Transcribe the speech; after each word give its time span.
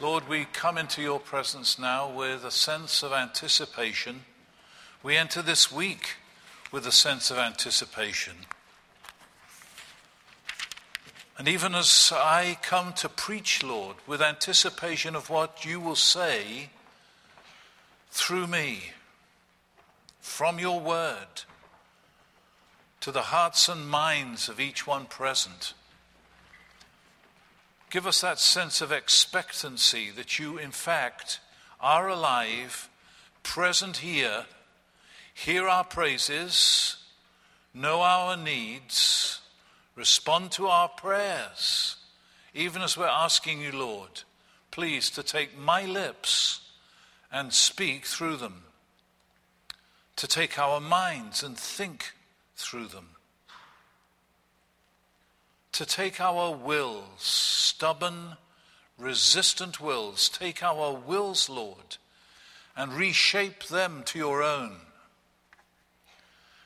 Lord, 0.00 0.28
we 0.28 0.46
come 0.46 0.78
into 0.78 1.02
your 1.02 1.20
presence 1.20 1.78
now 1.78 2.10
with 2.10 2.42
a 2.42 2.50
sense 2.50 3.02
of 3.02 3.12
anticipation. 3.12 4.22
We 5.02 5.14
enter 5.14 5.42
this 5.42 5.70
week 5.70 6.16
with 6.72 6.86
a 6.86 6.92
sense 6.92 7.30
of 7.30 7.36
anticipation. 7.36 8.32
And 11.36 11.46
even 11.48 11.74
as 11.74 12.12
I 12.14 12.56
come 12.62 12.94
to 12.94 13.10
preach, 13.10 13.62
Lord, 13.62 13.96
with 14.06 14.22
anticipation 14.22 15.14
of 15.14 15.28
what 15.28 15.66
you 15.66 15.78
will 15.78 15.96
say 15.96 16.70
through 18.10 18.46
me, 18.46 18.92
from 20.18 20.58
your 20.58 20.80
word, 20.80 21.44
to 23.00 23.12
the 23.12 23.22
hearts 23.22 23.68
and 23.68 23.86
minds 23.86 24.48
of 24.48 24.60
each 24.60 24.86
one 24.86 25.04
present. 25.04 25.74
Give 27.90 28.06
us 28.06 28.20
that 28.20 28.38
sense 28.38 28.80
of 28.80 28.92
expectancy 28.92 30.10
that 30.12 30.38
you, 30.38 30.58
in 30.58 30.70
fact, 30.70 31.40
are 31.80 32.08
alive, 32.08 32.88
present 33.42 33.98
here, 33.98 34.46
hear 35.34 35.66
our 35.66 35.82
praises, 35.82 36.96
know 37.74 38.00
our 38.00 38.36
needs, 38.36 39.40
respond 39.96 40.52
to 40.52 40.68
our 40.68 40.88
prayers, 40.88 41.96
even 42.54 42.80
as 42.80 42.96
we're 42.96 43.06
asking 43.06 43.60
you, 43.60 43.72
Lord, 43.72 44.22
please 44.70 45.10
to 45.10 45.24
take 45.24 45.58
my 45.58 45.84
lips 45.84 46.60
and 47.32 47.52
speak 47.52 48.06
through 48.06 48.36
them, 48.36 48.62
to 50.14 50.28
take 50.28 50.60
our 50.60 50.80
minds 50.80 51.42
and 51.42 51.58
think 51.58 52.12
through 52.54 52.86
them 52.86 53.16
to 55.72 55.86
take 55.86 56.20
our 56.20 56.54
wills, 56.54 57.04
stubborn, 57.18 58.36
resistant 58.98 59.80
wills, 59.80 60.28
take 60.28 60.62
our 60.62 60.94
wills, 60.94 61.48
Lord, 61.48 61.96
and 62.76 62.92
reshape 62.92 63.64
them 63.64 64.02
to 64.06 64.18
your 64.18 64.42
own. 64.42 64.76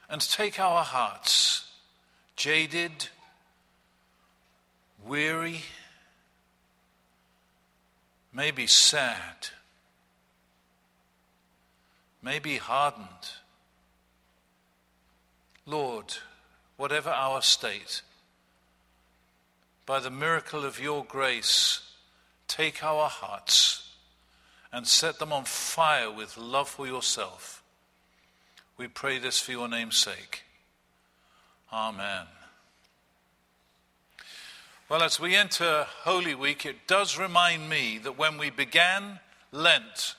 And 0.08 0.20
take 0.20 0.60
our 0.60 0.84
hearts, 0.84 1.70
jaded, 2.36 3.08
weary, 5.04 5.62
maybe 8.32 8.66
sad, 8.66 9.48
maybe 12.22 12.56
hardened. 12.56 13.06
Lord, 15.66 16.16
whatever 16.76 17.10
our 17.10 17.40
state, 17.40 18.02
by 19.86 20.00
the 20.00 20.10
miracle 20.10 20.64
of 20.64 20.80
your 20.80 21.04
grace, 21.04 21.80
take 22.48 22.82
our 22.82 23.08
hearts 23.08 23.90
and 24.72 24.86
set 24.86 25.18
them 25.18 25.32
on 25.32 25.44
fire 25.44 26.10
with 26.10 26.36
love 26.36 26.68
for 26.68 26.86
yourself. 26.86 27.62
We 28.76 28.88
pray 28.88 29.18
this 29.18 29.38
for 29.38 29.52
your 29.52 29.68
name's 29.68 29.96
sake. 29.96 30.42
Amen. 31.72 32.26
Well, 34.88 35.02
as 35.02 35.18
we 35.18 35.34
enter 35.34 35.86
Holy 36.02 36.34
Week, 36.34 36.66
it 36.66 36.86
does 36.86 37.18
remind 37.18 37.68
me 37.68 37.98
that 37.98 38.18
when 38.18 38.36
we 38.36 38.50
began 38.50 39.20
Lent 39.52 40.14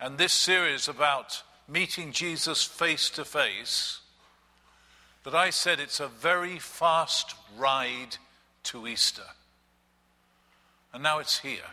and 0.00 0.16
this 0.16 0.32
series 0.32 0.88
about 0.88 1.42
meeting 1.68 2.12
Jesus 2.12 2.64
face 2.64 3.10
to 3.10 3.24
face, 3.24 4.00
that 5.24 5.34
I 5.34 5.50
said 5.50 5.78
it's 5.78 6.00
a 6.00 6.08
very 6.08 6.58
fast 6.58 7.34
ride 7.56 8.16
to 8.68 8.86
Easter. 8.86 9.22
And 10.92 11.02
now 11.02 11.18
it's 11.18 11.38
here. 11.38 11.70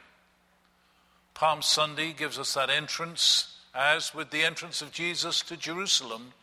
Palm 1.33 1.61
Sunday 1.61 2.13
gives 2.13 2.39
us 2.39 2.53
that 2.53 2.69
entrance, 2.69 3.57
as 3.73 4.13
with 4.13 4.31
the 4.31 4.43
entrance 4.43 4.81
of 4.81 4.91
Jesus 4.91 5.41
to 5.43 5.57
Jerusalem, 5.57 6.33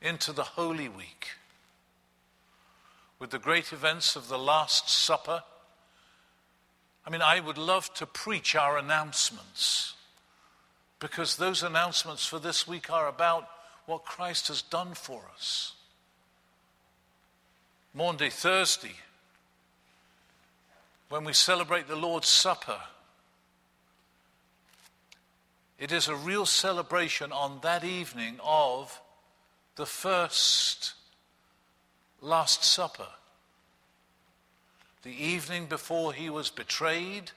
into 0.00 0.32
the 0.32 0.42
Holy 0.42 0.88
Week. 0.88 1.28
With 3.18 3.30
the 3.30 3.38
great 3.38 3.72
events 3.72 4.16
of 4.16 4.28
the 4.28 4.38
Last 4.38 4.88
Supper. 4.88 5.42
I 7.06 7.10
mean, 7.10 7.22
I 7.22 7.40
would 7.40 7.58
love 7.58 7.92
to 7.94 8.06
preach 8.06 8.54
our 8.54 8.78
announcements 8.78 9.94
because 10.98 11.36
those 11.36 11.62
announcements 11.62 12.24
for 12.24 12.38
this 12.38 12.66
week 12.66 12.90
are 12.90 13.08
about 13.08 13.48
what 13.86 14.04
Christ 14.04 14.48
has 14.48 14.62
done 14.62 14.94
for 14.94 15.22
us. 15.34 15.74
Maundy 17.92 18.30
Thursday, 18.30 18.94
when 21.12 21.24
we 21.24 21.34
celebrate 21.34 21.88
the 21.88 21.94
Lord's 21.94 22.28
Supper, 22.28 22.80
it 25.78 25.92
is 25.92 26.08
a 26.08 26.16
real 26.16 26.46
celebration 26.46 27.30
on 27.32 27.58
that 27.60 27.84
evening 27.84 28.36
of 28.42 28.98
the 29.76 29.84
first 29.84 30.94
Last 32.22 32.64
Supper. 32.64 33.08
The 35.02 35.10
evening 35.10 35.66
before 35.66 36.14
he 36.14 36.30
was 36.30 36.48
betrayed 36.48 37.32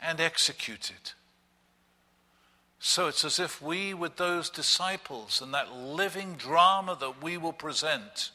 and 0.00 0.20
executed. 0.20 1.14
So 2.78 3.08
it's 3.08 3.24
as 3.24 3.40
if 3.40 3.60
we, 3.60 3.92
with 3.92 4.18
those 4.18 4.48
disciples 4.50 5.42
and 5.42 5.52
that 5.52 5.72
living 5.72 6.34
drama 6.34 6.96
that 7.00 7.20
we 7.20 7.38
will 7.38 7.52
present, 7.52 8.30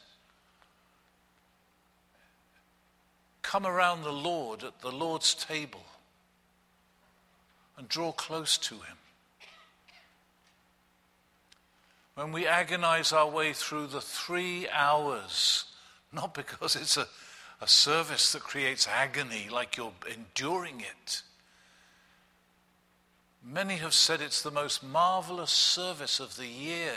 come 3.46 3.64
around 3.64 4.02
the 4.02 4.12
Lord 4.12 4.64
at 4.64 4.80
the 4.80 4.90
Lord's 4.90 5.32
table 5.32 5.84
and 7.78 7.88
draw 7.88 8.10
close 8.10 8.58
to 8.58 8.74
Him. 8.74 8.96
When 12.16 12.32
we 12.32 12.46
agonize 12.46 13.12
our 13.12 13.30
way 13.30 13.52
through 13.52 13.86
the 13.86 14.00
three 14.00 14.68
hours, 14.68 15.64
not 16.12 16.34
because 16.34 16.74
it's 16.74 16.96
a, 16.96 17.06
a 17.60 17.68
service 17.68 18.32
that 18.32 18.42
creates 18.42 18.88
agony 18.88 19.48
like 19.48 19.76
you're 19.76 19.92
enduring 20.12 20.80
it. 20.80 21.22
Many 23.44 23.76
have 23.76 23.94
said 23.94 24.20
it's 24.20 24.42
the 24.42 24.50
most 24.50 24.82
marvelous 24.82 25.52
service 25.52 26.18
of 26.18 26.36
the 26.36 26.48
year. 26.48 26.96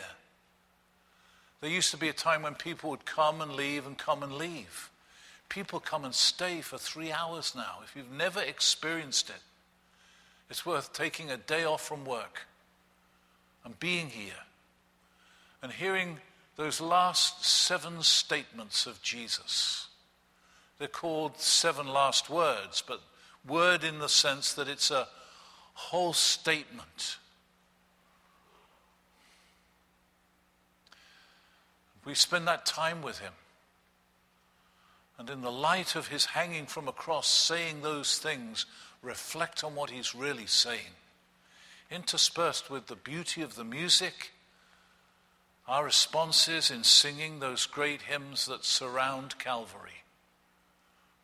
There 1.62 1.70
used 1.70 1.92
to 1.92 1.98
be 1.98 2.10
a 2.10 2.14
time 2.14 2.42
when 2.42 2.56
people 2.56 2.90
would 2.90 3.06
come 3.06 3.40
and 3.40 3.54
leave 3.54 3.86
and 3.86 3.98
come 3.98 4.24
and 4.24 4.34
leave. 4.34 4.90
People 5.50 5.80
come 5.80 6.06
and 6.06 6.14
stay 6.14 6.62
for 6.62 6.78
three 6.78 7.12
hours 7.12 7.54
now. 7.56 7.80
If 7.84 7.96
you've 7.96 8.12
never 8.12 8.40
experienced 8.40 9.30
it, 9.30 9.42
it's 10.50 10.66
worth 10.66 10.94
taking 10.94 11.30
a 11.30 11.38
day 11.38 11.66
off 11.66 11.86
from 11.86 12.06
work 12.06 12.48
and 13.66 13.80
being 13.80 14.10
here 14.10 14.46
and 15.62 15.72
hearing 15.72 16.18
those 16.56 16.80
last 16.80 17.46
seven 17.46 18.02
statements 18.04 18.86
of 18.86 19.02
Jesus. 19.02 19.88
They're 20.78 20.88
called 20.88 21.40
seven 21.40 21.88
last 21.88 22.30
words, 22.30 22.84
but 22.86 23.02
word 23.48 23.84
in 23.84 24.00
the 24.00 24.10
sense 24.10 24.54
that 24.54 24.68
it's 24.68 24.92
a 24.92 25.08
whole 25.74 26.14
statement. 26.14 27.18
We 32.06 32.16
spend 32.16 32.48
that 32.48 32.66
time 32.66 33.02
with 33.02 33.20
him. 33.20 33.34
And 35.20 35.30
in 35.30 35.42
the 35.42 35.52
light 35.52 35.98
of 35.98 36.08
his 36.08 36.28
hanging 36.28 36.66
from 36.66 36.88
a 36.88 36.94
cross, 36.94 37.28
saying 37.28 37.82
those 37.82 38.18
things, 38.18 38.66
reflect 39.02 39.66
on 39.66 39.76
what 39.76 39.90
he's 39.90 40.16
really 40.16 40.46
saying. 40.46 40.96
Interspersed 41.92 42.72
with 42.72 42.88
the 42.88 42.96
beauty 42.96 43.42
of 43.42 43.56
the 43.56 43.66
music, 43.66 44.32
our 45.68 45.84
responses 45.84 46.72
in 46.72 46.86
singing 46.86 47.40
those 47.40 47.66
great 47.66 48.04
hymns 48.04 48.46
that 48.46 48.64
surround 48.64 49.38
Calvary. 49.38 50.04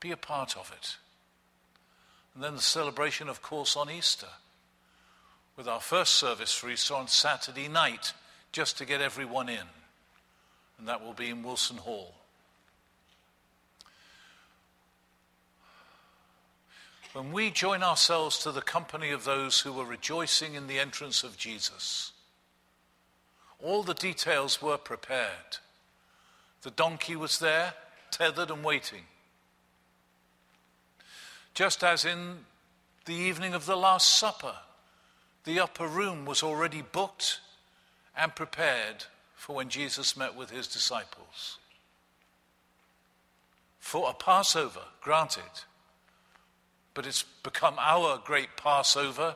Be 0.01 0.11
a 0.11 0.17
part 0.17 0.57
of 0.57 0.73
it. 0.77 0.97
And 2.35 2.43
then 2.43 2.55
the 2.55 2.61
celebration, 2.61 3.29
of 3.29 3.41
course, 3.41 3.77
on 3.77 3.89
Easter, 3.89 4.27
with 5.55 5.69
our 5.69 5.79
first 5.79 6.15
service 6.15 6.53
for 6.53 6.69
Easter 6.69 6.95
on 6.95 7.07
Saturday 7.07 7.69
night, 7.69 8.11
just 8.51 8.77
to 8.77 8.85
get 8.85 8.99
everyone 8.99 9.47
in. 9.47 9.67
And 10.77 10.89
that 10.89 11.01
will 11.01 11.13
be 11.13 11.29
in 11.29 11.43
Wilson 11.43 11.77
Hall. 11.77 12.13
When 17.15 17.31
we 17.31 17.49
join 17.49 17.81
ourselves 17.81 18.37
to 18.39 18.51
the 18.51 18.61
company 18.61 19.09
of 19.09 19.23
those 19.23 19.61
who 19.61 19.71
were 19.71 19.85
rejoicing 19.85 20.53
in 20.53 20.67
the 20.67 20.77
entrance 20.77 21.23
of 21.23 21.37
Jesus, 21.37 22.11
all 23.57 23.83
the 23.83 23.93
details 23.93 24.61
were 24.61 24.77
prepared. 24.77 25.59
The 26.63 26.71
donkey 26.71 27.15
was 27.15 27.39
there, 27.39 27.73
tethered 28.11 28.51
and 28.51 28.65
waiting. 28.65 29.03
Just 31.53 31.85
as 31.85 32.03
in 32.03 32.39
the 33.05 33.13
evening 33.13 33.53
of 33.53 33.65
the 33.65 33.77
Last 33.77 34.19
Supper, 34.19 34.55
the 35.45 35.61
upper 35.61 35.87
room 35.87 36.25
was 36.25 36.43
already 36.43 36.81
booked 36.81 37.39
and 38.17 38.35
prepared 38.35 39.05
for 39.35 39.55
when 39.55 39.69
Jesus 39.69 40.17
met 40.17 40.35
with 40.35 40.49
his 40.49 40.67
disciples. 40.67 41.59
For 43.79 44.09
a 44.09 44.13
Passover, 44.13 44.81
granted 44.99 45.43
but 46.95 47.05
it's 47.05 47.23
become 47.43 47.75
our 47.77 48.19
great 48.25 48.57
Passover 48.57 49.35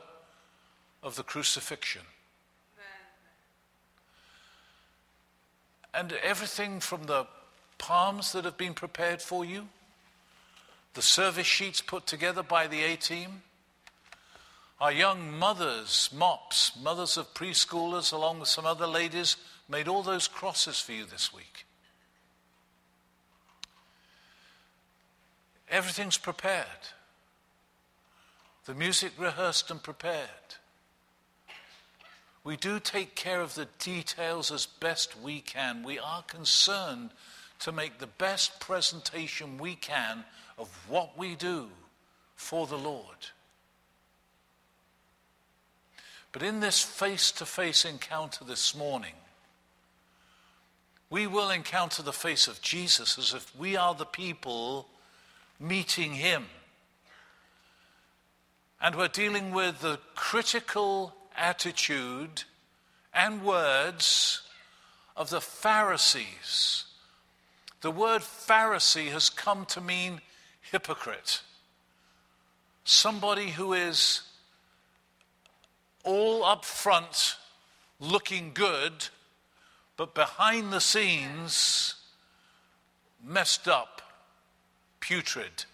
of 1.02 1.14
the 1.14 1.22
crucifixion. 1.22 2.02
And 5.92 6.12
everything 6.22 6.80
from 6.80 7.04
the 7.04 7.26
palms 7.78 8.32
that 8.32 8.44
have 8.44 8.56
been 8.56 8.74
prepared 8.74 9.20
for 9.20 9.44
you, 9.44 9.68
the 10.94 11.02
service 11.02 11.46
sheets 11.46 11.80
put 11.80 12.06
together 12.06 12.42
by 12.42 12.66
the 12.66 12.82
A 12.82 12.96
team, 12.96 13.42
our 14.80 14.92
young 14.92 15.38
mothers, 15.38 16.08
mops, 16.16 16.72
mothers 16.82 17.16
of 17.16 17.34
preschoolers, 17.34 18.12
along 18.12 18.40
with 18.40 18.48
some 18.48 18.64
other 18.64 18.86
ladies, 18.86 19.36
made 19.68 19.88
all 19.88 20.02
those 20.02 20.26
crosses 20.26 20.80
for 20.80 20.92
you 20.92 21.04
this 21.04 21.34
week. 21.34 21.66
Everything's 25.68 26.16
prepared. 26.16 26.66
The 28.70 28.76
music 28.76 29.10
rehearsed 29.18 29.68
and 29.72 29.82
prepared. 29.82 30.28
We 32.44 32.56
do 32.56 32.78
take 32.78 33.16
care 33.16 33.40
of 33.40 33.56
the 33.56 33.66
details 33.80 34.52
as 34.52 34.64
best 34.64 35.20
we 35.20 35.40
can. 35.40 35.82
We 35.82 35.98
are 35.98 36.22
concerned 36.22 37.10
to 37.58 37.72
make 37.72 37.98
the 37.98 38.06
best 38.06 38.60
presentation 38.60 39.58
we 39.58 39.74
can 39.74 40.22
of 40.56 40.68
what 40.88 41.18
we 41.18 41.34
do 41.34 41.66
for 42.36 42.68
the 42.68 42.78
Lord. 42.78 43.16
But 46.30 46.44
in 46.44 46.60
this 46.60 46.80
face 46.80 47.32
to 47.32 47.46
face 47.46 47.84
encounter 47.84 48.44
this 48.44 48.76
morning, 48.76 49.14
we 51.10 51.26
will 51.26 51.50
encounter 51.50 52.04
the 52.04 52.12
face 52.12 52.46
of 52.46 52.62
Jesus 52.62 53.18
as 53.18 53.34
if 53.34 53.52
we 53.58 53.76
are 53.76 53.96
the 53.96 54.06
people 54.06 54.86
meeting 55.58 56.14
him. 56.14 56.46
And 58.80 58.94
we're 58.94 59.08
dealing 59.08 59.50
with 59.50 59.80
the 59.80 59.98
critical 60.14 61.14
attitude 61.36 62.44
and 63.12 63.44
words 63.44 64.42
of 65.16 65.30
the 65.30 65.40
Pharisees. 65.40 66.84
The 67.82 67.90
word 67.90 68.22
Pharisee 68.22 69.10
has 69.10 69.28
come 69.28 69.66
to 69.66 69.80
mean 69.80 70.20
hypocrite, 70.70 71.42
somebody 72.84 73.50
who 73.50 73.72
is 73.72 74.22
all 76.04 76.44
up 76.44 76.64
front 76.64 77.36
looking 77.98 78.52
good, 78.54 79.08
but 79.96 80.14
behind 80.14 80.72
the 80.72 80.80
scenes 80.80 81.96
messed 83.22 83.68
up, 83.68 84.00
putrid. 85.00 85.64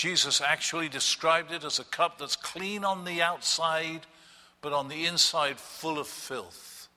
Jesus 0.00 0.40
actually 0.40 0.88
described 0.88 1.52
it 1.52 1.62
as 1.62 1.78
a 1.78 1.84
cup 1.84 2.16
that's 2.16 2.34
clean 2.34 2.86
on 2.86 3.04
the 3.04 3.20
outside, 3.20 4.06
but 4.62 4.72
on 4.72 4.88
the 4.88 5.04
inside 5.04 5.60
full 5.60 5.98
of 5.98 6.06
filth. 6.06 6.88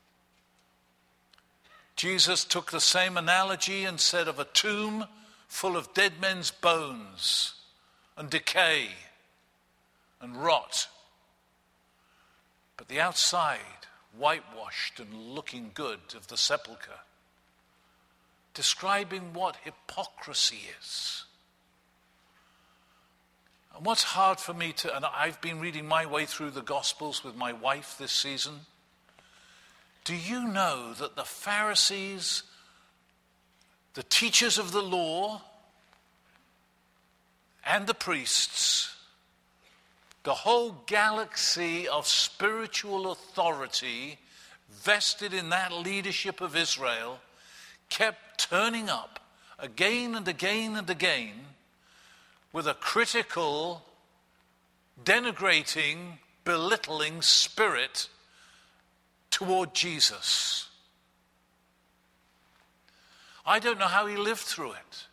Jesus 1.97 2.45
took 2.45 2.71
the 2.71 2.79
same 2.79 3.17
analogy 3.17 3.83
and 3.83 3.99
said 3.99 4.29
of 4.29 4.39
a 4.39 4.45
tomb 4.45 5.03
full 5.49 5.75
of 5.75 5.93
dead 5.93 6.13
men's 6.21 6.49
bones 6.49 7.55
and 8.15 8.29
decay 8.29 8.87
and 10.21 10.37
rot. 10.37 10.87
But 12.77 12.87
the 12.87 13.01
outside, 13.01 13.59
whitewashed 14.17 15.01
and 15.01 15.13
looking 15.13 15.71
good 15.73 15.99
of 16.15 16.27
the 16.27 16.37
sepulchre, 16.37 17.01
describing 18.53 19.33
what 19.33 19.57
hypocrisy 19.57 20.69
is. 20.79 21.25
And 23.75 23.85
what's 23.85 24.03
hard 24.03 24.39
for 24.39 24.53
me 24.53 24.71
to, 24.73 24.95
and 24.95 25.05
I've 25.05 25.41
been 25.41 25.59
reading 25.59 25.87
my 25.87 26.05
way 26.05 26.25
through 26.25 26.51
the 26.51 26.61
Gospels 26.61 27.23
with 27.23 27.35
my 27.35 27.53
wife 27.53 27.95
this 27.97 28.11
season. 28.11 28.61
Do 30.03 30.15
you 30.15 30.47
know 30.47 30.93
that 30.93 31.15
the 31.15 31.23
Pharisees, 31.23 32.43
the 33.93 34.03
teachers 34.03 34.57
of 34.57 34.71
the 34.71 34.81
law, 34.81 35.41
and 37.65 37.87
the 37.87 37.93
priests, 37.93 38.95
the 40.23 40.33
whole 40.33 40.83
galaxy 40.85 41.87
of 41.87 42.05
spiritual 42.07 43.11
authority 43.11 44.19
vested 44.69 45.33
in 45.33 45.49
that 45.49 45.71
leadership 45.71 46.41
of 46.41 46.55
Israel 46.55 47.19
kept 47.89 48.49
turning 48.49 48.89
up 48.89 49.19
again 49.59 50.15
and 50.15 50.27
again 50.27 50.75
and 50.75 50.89
again 50.89 51.33
with 52.53 52.67
a 52.67 52.75
critical, 52.75 53.83
denigrating, 55.03 56.19
belittling 56.45 57.21
spirit 57.21 58.07
toward 59.31 59.73
Jesus. 59.73 60.69
I 63.45 63.59
don't 63.59 63.79
know 63.79 63.87
how 63.87 64.05
he 64.05 64.15
lived 64.15 64.41
through 64.41 64.71
it. 64.71 65.07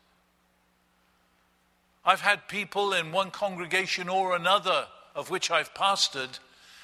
I've 2.04 2.20
had 2.20 2.46
people 2.46 2.92
in 2.92 3.10
one 3.10 3.30
congregation 3.30 4.08
or 4.08 4.36
another 4.36 4.86
of 5.14 5.30
which 5.30 5.50
I've 5.50 5.74
pastored 5.74 6.38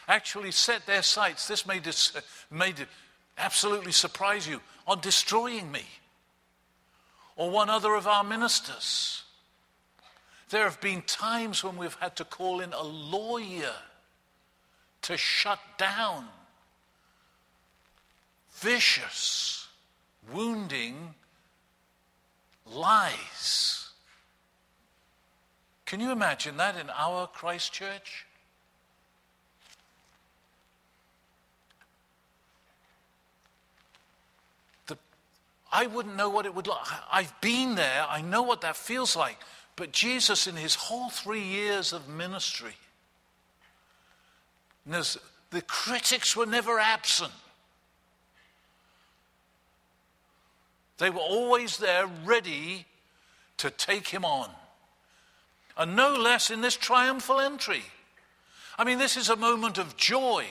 actually 0.09 0.51
set 0.51 0.87
their 0.87 1.03
sights. 1.03 1.47
This 1.47 1.67
may, 1.67 1.79
dis- 1.79 2.13
may 2.51 2.73
absolutely 3.39 3.93
surprise 3.93 4.49
you 4.49 4.61
on 4.87 5.01
destroying 5.01 5.71
me 5.71 5.85
or 7.37 7.51
one 7.51 7.69
other 7.69 7.95
of 7.95 8.07
our 8.07 8.25
ministers. 8.25 9.23
There 10.49 10.65
have 10.65 10.81
been 10.81 11.03
times 11.03 11.65
when 11.65 11.77
we've 11.77 11.95
had 11.95 12.17
to 12.17 12.25
call 12.25 12.61
in 12.61 12.73
a 12.73 12.83
lawyer 12.83 13.75
to 15.03 15.17
shut 15.17 15.59
down 15.77 16.29
vicious, 18.53 19.69
wounding 20.33 21.15
lies. 22.65 23.91
Can 25.85 26.01
you 26.01 26.11
imagine 26.11 26.57
that 26.57 26.77
in 26.77 26.91
our 26.91 27.27
Christ 27.27 27.73
Church? 27.73 28.27
The, 34.87 34.97
I 35.73 35.87
wouldn't 35.87 36.17
know 36.17 36.29
what 36.29 36.47
it 36.47 36.55
would 36.55 36.67
look. 36.67 36.91
like. 36.91 37.01
I've 37.11 37.41
been 37.41 37.75
there, 37.75 38.07
I 38.09 38.21
know 38.21 38.43
what 38.43 38.63
that 38.63 38.77
feels 38.77 39.15
like. 39.17 39.39
But 39.77 39.93
Jesus, 39.93 40.47
in 40.47 40.57
his 40.57 40.75
whole 40.75 41.11
three 41.11 41.43
years 41.43 41.93
of 41.93 42.09
ministry, 42.09 42.75
the 44.87 45.63
critics 45.67 46.35
were 46.35 46.47
never 46.47 46.79
absent. 46.79 47.33
They 50.99 51.11
were 51.11 51.19
always 51.19 51.77
there 51.77 52.07
ready 52.25 52.87
to 53.59 53.71
take 53.71 54.09
him 54.09 54.25
on. 54.25 54.49
And 55.77 55.95
no 55.95 56.15
less 56.15 56.51
in 56.51 56.63
this 56.63 56.77
triumphal 56.77 57.39
entry. 57.39 57.83
I 58.79 58.85
mean, 58.85 58.99
this 58.99 59.17
is 59.17 59.29
a 59.29 59.37
moment 59.37 59.77
of 59.77 59.99
joy. 59.99 60.47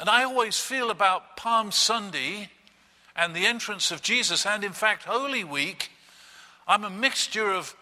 And 0.00 0.08
I 0.08 0.24
always 0.24 0.58
feel 0.58 0.90
about 0.90 1.36
Palm 1.36 1.70
Sunday 1.72 2.50
and 3.14 3.34
the 3.34 3.46
entrance 3.46 3.90
of 3.90 4.02
Jesus, 4.02 4.46
and 4.46 4.64
in 4.64 4.72
fact, 4.72 5.04
Holy 5.04 5.44
Week, 5.44 5.90
I'm 6.66 6.84
a 6.84 6.90
mixture 6.90 7.52
of 7.52 7.74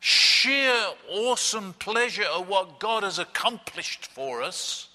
sheer 0.00 0.74
awesome 1.10 1.72
pleasure 1.74 2.26
of 2.32 2.48
what 2.48 2.78
God 2.78 3.02
has 3.02 3.18
accomplished 3.18 4.06
for 4.06 4.42
us 4.42 4.88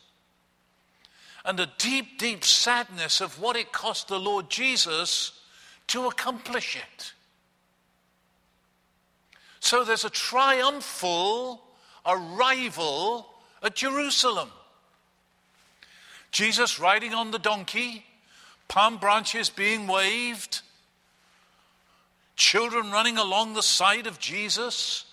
and 1.46 1.60
a 1.60 1.70
deep, 1.78 2.20
deep 2.20 2.44
sadness 2.44 3.20
of 3.20 3.40
what 3.40 3.56
it 3.56 3.72
cost 3.72 4.08
the 4.08 4.20
Lord 4.20 4.50
Jesus 4.50 5.40
to 5.88 6.08
accomplish 6.08 6.78
it. 6.78 7.14
So 9.60 9.84
there's 9.84 10.06
a 10.06 10.10
triumphal 10.10 11.62
arrival 12.06 13.28
at 13.62 13.76
Jerusalem. 13.76 14.50
Jesus 16.32 16.80
riding 16.80 17.14
on 17.14 17.32
the 17.32 17.40
donkey, 17.40 18.06
palm 18.68 18.98
branches 18.98 19.50
being 19.50 19.88
waved, 19.88 20.62
children 22.36 22.92
running 22.92 23.18
along 23.18 23.54
the 23.54 23.64
side 23.64 24.08
of 24.08 24.20
Jesus. 24.20 25.06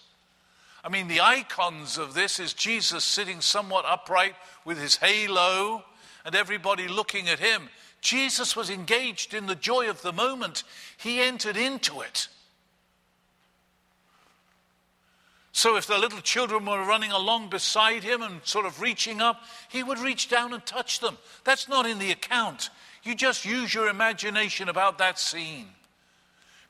I 0.83 0.89
mean, 0.89 1.09
the 1.09 1.21
icons 1.21 1.99
of 1.99 2.15
this 2.15 2.41
is 2.41 2.55
Jesus 2.55 3.05
sitting 3.05 3.41
somewhat 3.41 3.85
upright 3.87 4.35
with 4.65 4.79
his 4.79 4.97
halo 4.97 5.85
and 6.25 6.35
everybody 6.35 6.89
looking 6.89 7.29
at 7.29 7.39
him. 7.39 7.69
Jesus 8.01 8.57
was 8.57 8.71
engaged 8.71 9.35
in 9.35 9.47
the 9.47 9.55
joy 9.55 9.91
of 9.91 10.01
the 10.01 10.13
moment, 10.13 10.65
he 10.97 11.21
entered 11.21 11.57
into 11.57 12.01
it. 12.01 12.29
So, 15.53 15.77
if 15.77 15.87
the 15.87 15.99
little 15.99 16.21
children 16.21 16.65
were 16.65 16.87
running 16.87 17.11
along 17.11 17.51
beside 17.51 18.05
him 18.05 18.23
and 18.23 18.41
sort 18.45 18.65
of 18.65 18.81
reaching 18.81 19.21
up, 19.21 19.43
he 19.69 19.83
would 19.83 19.99
reach 19.99 20.31
down 20.31 20.55
and 20.55 20.65
touch 20.65 21.01
them. 21.01 21.19
That's 21.45 21.69
not 21.69 21.87
in 21.87 21.99
the 21.99 22.13
account. 22.13 22.71
You 23.03 23.15
just 23.15 23.45
use 23.45 23.75
your 23.75 23.89
imagination 23.89 24.69
about 24.69 24.99
that 24.99 25.19
scene 25.19 25.67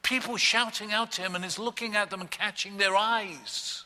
people 0.03 0.37
shouting 0.37 0.93
out 0.93 1.13
to 1.13 1.23
him 1.23 1.35
and 1.35 1.45
he's 1.45 1.59
looking 1.59 1.97
at 1.97 2.11
them 2.11 2.21
and 2.21 2.31
catching 2.31 2.77
their 2.77 2.97
eyes. 2.97 3.85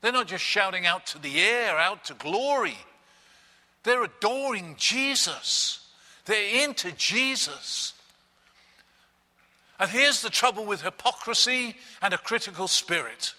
They're 0.00 0.12
not 0.12 0.28
just 0.28 0.44
shouting 0.44 0.86
out 0.86 1.06
to 1.06 1.18
the 1.18 1.40
air, 1.40 1.76
out 1.76 2.04
to 2.06 2.14
glory. 2.14 2.78
They're 3.82 4.04
adoring 4.04 4.76
Jesus. 4.78 5.88
They're 6.24 6.64
into 6.64 6.92
Jesus. 6.92 7.94
And 9.80 9.90
here's 9.90 10.22
the 10.22 10.30
trouble 10.30 10.64
with 10.64 10.82
hypocrisy 10.82 11.76
and 12.02 12.12
a 12.12 12.18
critical 12.18 12.68
spirit 12.68 13.34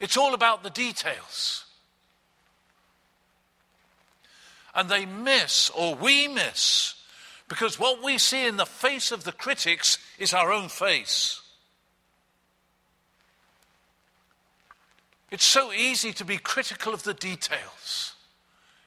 it's 0.00 0.16
all 0.16 0.34
about 0.34 0.62
the 0.62 0.70
details. 0.70 1.64
And 4.74 4.88
they 4.88 5.06
miss, 5.06 5.70
or 5.70 5.96
we 5.96 6.28
miss, 6.28 6.94
because 7.48 7.78
what 7.78 8.02
we 8.04 8.18
see 8.18 8.46
in 8.46 8.56
the 8.56 8.66
face 8.66 9.10
of 9.10 9.24
the 9.24 9.32
critics 9.32 9.98
is 10.18 10.34
our 10.34 10.52
own 10.52 10.68
face. 10.68 11.40
It's 15.30 15.44
so 15.44 15.72
easy 15.72 16.12
to 16.14 16.24
be 16.24 16.38
critical 16.38 16.94
of 16.94 17.02
the 17.02 17.14
details. 17.14 18.14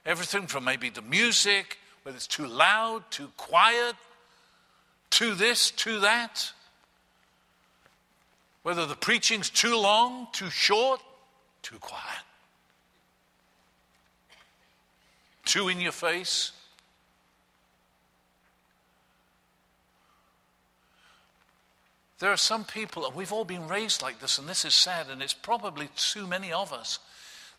Everything 0.06 0.48
from 0.48 0.64
maybe 0.64 0.90
the 0.90 1.02
music, 1.02 1.78
whether 2.04 2.16
it's 2.16 2.28
too 2.28 2.48
loud, 2.48 3.04
too 3.12 3.30
quiet, 3.38 3.96
to 5.12 5.36
this, 5.36 5.72
to 5.72 6.00
that. 6.00 6.52
Whether 8.64 8.86
the 8.86 8.96
preaching's 8.96 9.50
too 9.50 9.76
long, 9.78 10.28
too 10.32 10.50
short, 10.50 11.02
too 11.62 11.78
quiet, 11.80 12.24
too 15.46 15.68
in 15.68 15.80
your 15.80 15.92
face. 15.92 16.52
There 22.22 22.32
are 22.32 22.38
some 22.38 22.66
people, 22.66 23.08
and 23.08 23.16
we've 23.16 23.34
all 23.34 23.46
been 23.46 23.68
raised 23.68 24.04
like 24.04 24.20
this, 24.20 24.38
and 24.38 24.48
this 24.48 24.64
is 24.64 24.76
sad, 24.76 25.08
and 25.10 25.24
it's 25.24 25.34
probably 25.34 25.90
too 25.96 26.28
many 26.28 26.54
of 26.54 26.72
us. 26.72 27.00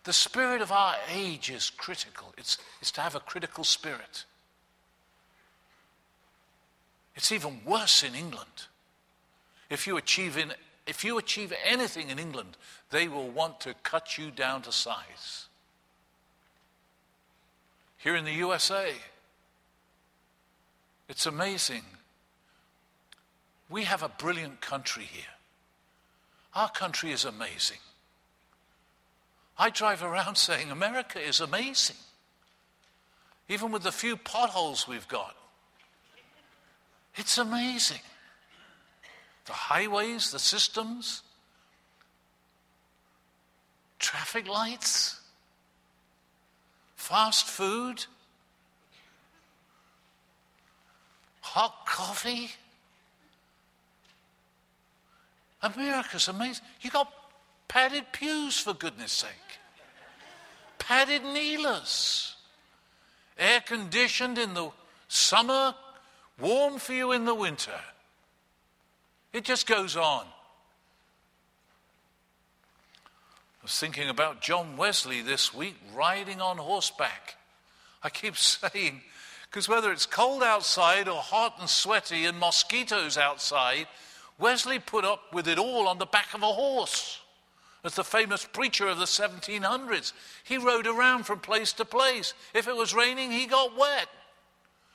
The 0.05 0.13
spirit 0.13 0.63
of 0.63 0.71
our 0.71 0.95
age 1.13 1.51
is 1.51 1.69
critical. 1.69 2.33
It's, 2.39 2.59
it's 2.81 2.93
to 2.93 3.01
have 3.01 3.17
a 3.17 3.21
critical 3.21 3.65
spirit. 3.65 4.25
It's 7.17 7.33
even 7.33 7.63
worse 7.65 8.05
in 8.05 8.15
England. 8.15 8.69
If 9.69 9.89
you 9.89 9.97
achieve, 9.97 10.39
in, 10.39 10.53
if 10.87 11.03
you 11.03 11.19
achieve 11.19 11.53
anything 11.65 12.09
in 12.09 12.21
England, 12.21 12.57
they 12.91 13.09
will 13.09 13.31
want 13.31 13.59
to 13.63 13.75
cut 13.83 14.17
you 14.17 14.31
down 14.31 14.63
to 14.63 14.71
size. 14.71 15.47
Here 17.99 18.15
in 18.15 18.25
the 18.25 18.35
USA, 18.35 18.93
it's 21.09 21.27
amazing 21.27 21.83
we 23.73 23.85
have 23.85 24.03
a 24.03 24.09
brilliant 24.09 24.61
country 24.61 25.05
here. 25.05 25.25
Our 26.55 26.69
country 26.69 27.11
is 27.11 27.25
amazing. 27.25 27.79
I 29.59 29.71
drive 29.71 30.03
around 30.03 30.37
saying 30.49 30.71
America 30.71 31.19
is 31.19 31.41
amazing, 31.41 31.97
even 33.49 33.73
with 33.73 33.83
the 33.83 33.91
few 33.91 34.17
potholes 34.17 34.87
we've 34.87 35.09
got. 35.09 35.35
It's 37.17 37.39
amazing. 37.39 38.01
The 39.47 39.53
highways, 39.53 40.31
the 40.31 40.39
systems, 40.39 41.23
traffic 43.99 44.47
lights, 44.47 45.21
fast 46.95 47.47
food, 47.47 48.05
hot 51.41 51.87
coffee. 51.87 52.51
America's 55.63 56.29
amazing. 56.29 56.65
You 56.81 56.91
got 56.91 57.13
padded 57.69 58.05
pews, 58.13 58.59
for 58.59 58.75
goodness 58.75 59.13
sake, 59.13 59.31
padded 60.79 61.23
kneelers, 61.23 62.37
air 63.39 63.61
conditioned 63.61 64.39
in 64.39 64.55
the 64.55 64.71
summer, 65.09 65.75
warm 66.41 66.79
for 66.79 66.93
you 66.93 67.13
in 67.13 67.25
the 67.25 67.35
winter. 67.35 67.81
It 69.33 69.45
just 69.45 69.67
goes 69.67 69.97
on. 69.97 70.27
I 73.63 73.65
was 73.65 73.79
thinking 73.79 74.09
about 74.09 74.41
John 74.43 74.77
Wesley 74.77 75.23
this 75.23 75.55
week 75.55 75.77
riding 75.95 76.41
on 76.41 76.59
horseback. 76.59 77.37
I 78.03 78.11
keep 78.11 78.37
saying, 78.39 79.03
because 79.49 79.69
whether 79.69 79.93
it's 79.93 80.05
cold 80.05 80.43
outside 80.43 81.07
or 81.09 81.21
hot 81.21 81.57
and 81.61 81.69
sweaty 81.69 82.25
and 82.27 82.39
mosquitoes 82.41 83.17
outside, 83.17 83.87
Wesley 84.39 84.79
put 84.79 85.05
up 85.05 85.33
with 85.33 85.47
it 85.49 85.59
all 85.59 85.89
on 85.89 85.99
the 85.99 86.07
back 86.07 86.35
of 86.35 86.43
a 86.43 86.47
horse. 86.47 87.21
As 87.85 87.95
the 87.97 88.05
famous 88.05 88.45
preacher 88.45 88.87
of 88.87 88.99
the 88.99 89.07
1700s, 89.07 90.13
he 90.45 90.57
rode 90.57 90.87
around 90.87 91.25
from 91.25 91.41
place 91.41 91.73
to 91.75 91.85
place. 91.85 92.33
If 92.55 92.69
it 92.69 92.77
was 92.77 92.95
raining, 92.95 93.33
he 93.33 93.47
got 93.47 93.77
wet. 93.77 94.09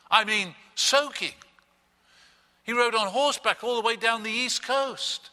I 0.10 0.24
mean, 0.24 0.56
soaking. 0.76 1.34
He 2.64 2.72
rode 2.72 2.96
on 2.96 3.08
horseback 3.08 3.64
all 3.64 3.76
the 3.76 3.86
way 3.86 3.98
down 3.98 4.24
the 4.24 4.32
East 4.32 4.64
Coast. 4.64 5.30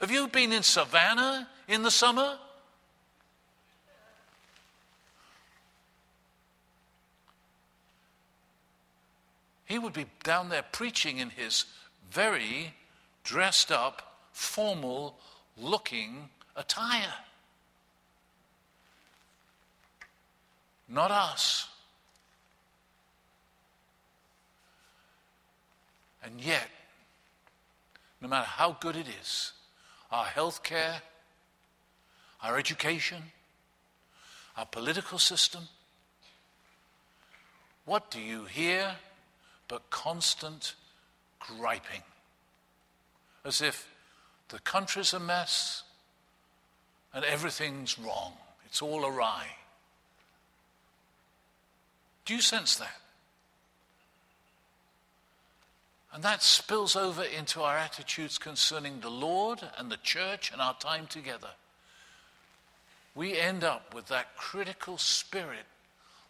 Have 0.00 0.10
you 0.10 0.28
been 0.28 0.52
in 0.52 0.62
Savannah 0.62 1.48
in 1.68 1.82
the 1.82 1.90
summer? 1.90 2.38
He 9.64 9.78
would 9.78 9.94
be 9.94 10.04
down 10.22 10.50
there 10.50 10.64
preaching 10.70 11.16
in 11.18 11.30
his 11.30 11.64
very 12.10 12.74
dressed 13.24 13.70
up, 13.70 14.16
formal 14.32 15.16
looking 15.56 16.28
attire. 16.56 17.14
Not 20.88 21.10
us. 21.10 21.68
And 26.22 26.40
yet, 26.40 26.68
no 28.20 28.28
matter 28.28 28.46
how 28.46 28.76
good 28.80 28.96
it 28.96 29.06
is, 29.20 29.52
our 30.10 30.24
health 30.24 30.62
care, 30.62 31.02
our 32.42 32.58
education, 32.58 33.22
our 34.56 34.66
political 34.66 35.18
system, 35.18 35.62
what 37.84 38.10
do 38.10 38.20
you 38.20 38.44
hear 38.44 38.96
but 39.66 39.90
constant 39.90 40.74
griping? 41.40 42.02
As 43.44 43.60
if 43.60 43.88
the 44.48 44.58
country's 44.60 45.12
a 45.12 45.20
mess 45.20 45.82
and 47.12 47.24
everything's 47.24 47.98
wrong, 47.98 48.34
it's 48.66 48.82
all 48.82 49.04
awry. 49.04 49.46
Do 52.24 52.34
you 52.34 52.40
sense 52.40 52.76
that? 52.76 53.00
And 56.12 56.22
that 56.22 56.42
spills 56.42 56.94
over 56.94 57.22
into 57.22 57.62
our 57.62 57.76
attitudes 57.78 58.36
concerning 58.36 59.00
the 59.00 59.10
Lord 59.10 59.60
and 59.78 59.90
the 59.90 59.96
church 59.96 60.52
and 60.52 60.60
our 60.60 60.74
time 60.74 61.06
together. 61.06 61.50
We 63.14 63.38
end 63.38 63.64
up 63.64 63.94
with 63.94 64.08
that 64.08 64.36
critical 64.36 64.98
spirit 64.98 65.64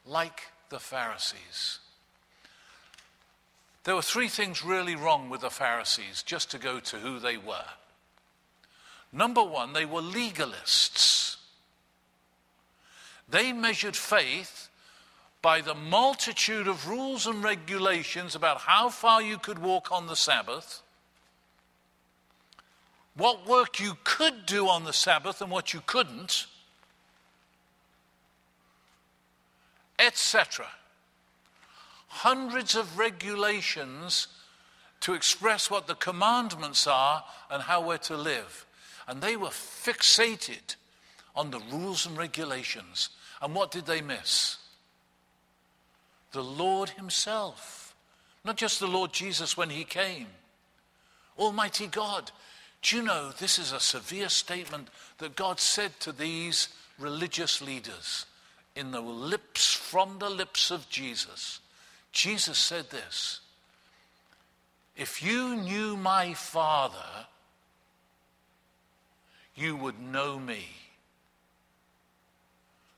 like 0.07 0.42
the 0.69 0.78
Pharisees. 0.78 1.81
There 3.84 3.94
were 3.96 4.02
three 4.02 4.28
things 4.28 4.64
really 4.64 4.94
wrong 4.94 5.28
with 5.28 5.40
the 5.40 5.50
Pharisees, 5.50 6.22
just 6.22 6.50
to 6.52 6.58
go 6.58 6.78
to 6.80 6.98
who 6.98 7.18
they 7.18 7.36
were. 7.36 7.64
Number 9.12 9.42
one, 9.42 9.72
they 9.72 9.84
were 9.84 10.00
legalists. 10.00 11.36
They 13.28 13.52
measured 13.52 13.96
faith 13.96 14.68
by 15.42 15.60
the 15.60 15.74
multitude 15.74 16.68
of 16.68 16.88
rules 16.88 17.26
and 17.26 17.42
regulations 17.42 18.36
about 18.36 18.58
how 18.58 18.88
far 18.88 19.20
you 19.20 19.38
could 19.38 19.58
walk 19.58 19.90
on 19.90 20.06
the 20.06 20.16
Sabbath, 20.16 20.82
what 23.16 23.46
work 23.46 23.80
you 23.80 23.98
could 24.04 24.46
do 24.46 24.68
on 24.68 24.84
the 24.84 24.92
Sabbath 24.92 25.42
and 25.42 25.50
what 25.50 25.74
you 25.74 25.82
couldn't, 25.84 26.46
etc. 29.98 30.68
Hundreds 32.16 32.76
of 32.76 32.99
regulations 32.99 34.28
to 35.00 35.14
express 35.14 35.71
what 35.71 35.87
the 35.87 35.95
commandments 35.95 36.87
are 36.87 37.25
and 37.50 37.62
how 37.62 37.87
we're 37.87 37.99
to 37.99 38.16
live. 38.16 38.66
And 39.09 39.21
they 39.21 39.37
were 39.37 39.49
fixated 39.49 40.76
on 41.35 41.50
the 41.50 41.61
rules 41.73 42.07
and 42.07 42.16
regulations. 42.16 43.09
And 43.40 43.54
what 43.54 43.71
did 43.71 43.87
they 43.87 44.00
miss? 44.00 44.59
the 46.33 46.42
Lord 46.42 46.90
Himself, 46.90 47.95
not 48.45 48.57
just 48.57 48.81
the 48.81 48.87
Lord 48.87 49.12
Jesus 49.12 49.57
when 49.57 49.71
He 49.71 49.85
came. 49.85 50.26
Almighty 51.38 51.87
God. 51.87 52.31
Do 52.83 52.97
you 52.97 53.02
know 53.02 53.31
this 53.31 53.61
is 53.61 53.71
a 53.71 53.78
severe 53.78 54.28
statement 54.28 54.88
that 55.19 55.37
God 55.37 55.61
said 55.61 55.92
to 56.00 56.11
these 56.11 56.69
religious 56.99 57.62
leaders 57.62 58.26
in 58.75 58.90
the 58.90 59.00
lips, 59.00 59.73
from 59.73 60.19
the 60.19 60.28
lips 60.28 60.73
of 60.73 60.88
Jesus? 60.88 61.61
Jesus 62.12 62.59
said 62.59 62.90
this 62.90 63.40
If 64.97 65.23
you 65.23 65.57
knew 65.57 65.97
my 65.97 66.35
Father, 66.35 67.26
you 69.54 69.76
would 69.76 70.00
know 70.00 70.38
me. 70.38 70.66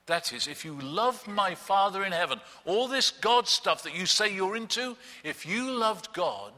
That 0.06 0.34
is, 0.34 0.46
if 0.46 0.66
you 0.66 0.78
love 0.80 1.26
my 1.26 1.54
Father 1.54 2.04
in 2.04 2.12
heaven, 2.12 2.38
all 2.66 2.88
this 2.88 3.10
God 3.10 3.48
stuff 3.48 3.84
that 3.84 3.96
you 3.96 4.04
say 4.04 4.34
you're 4.34 4.56
into, 4.56 4.96
if 5.22 5.46
you 5.46 5.70
loved 5.70 6.12
God, 6.12 6.52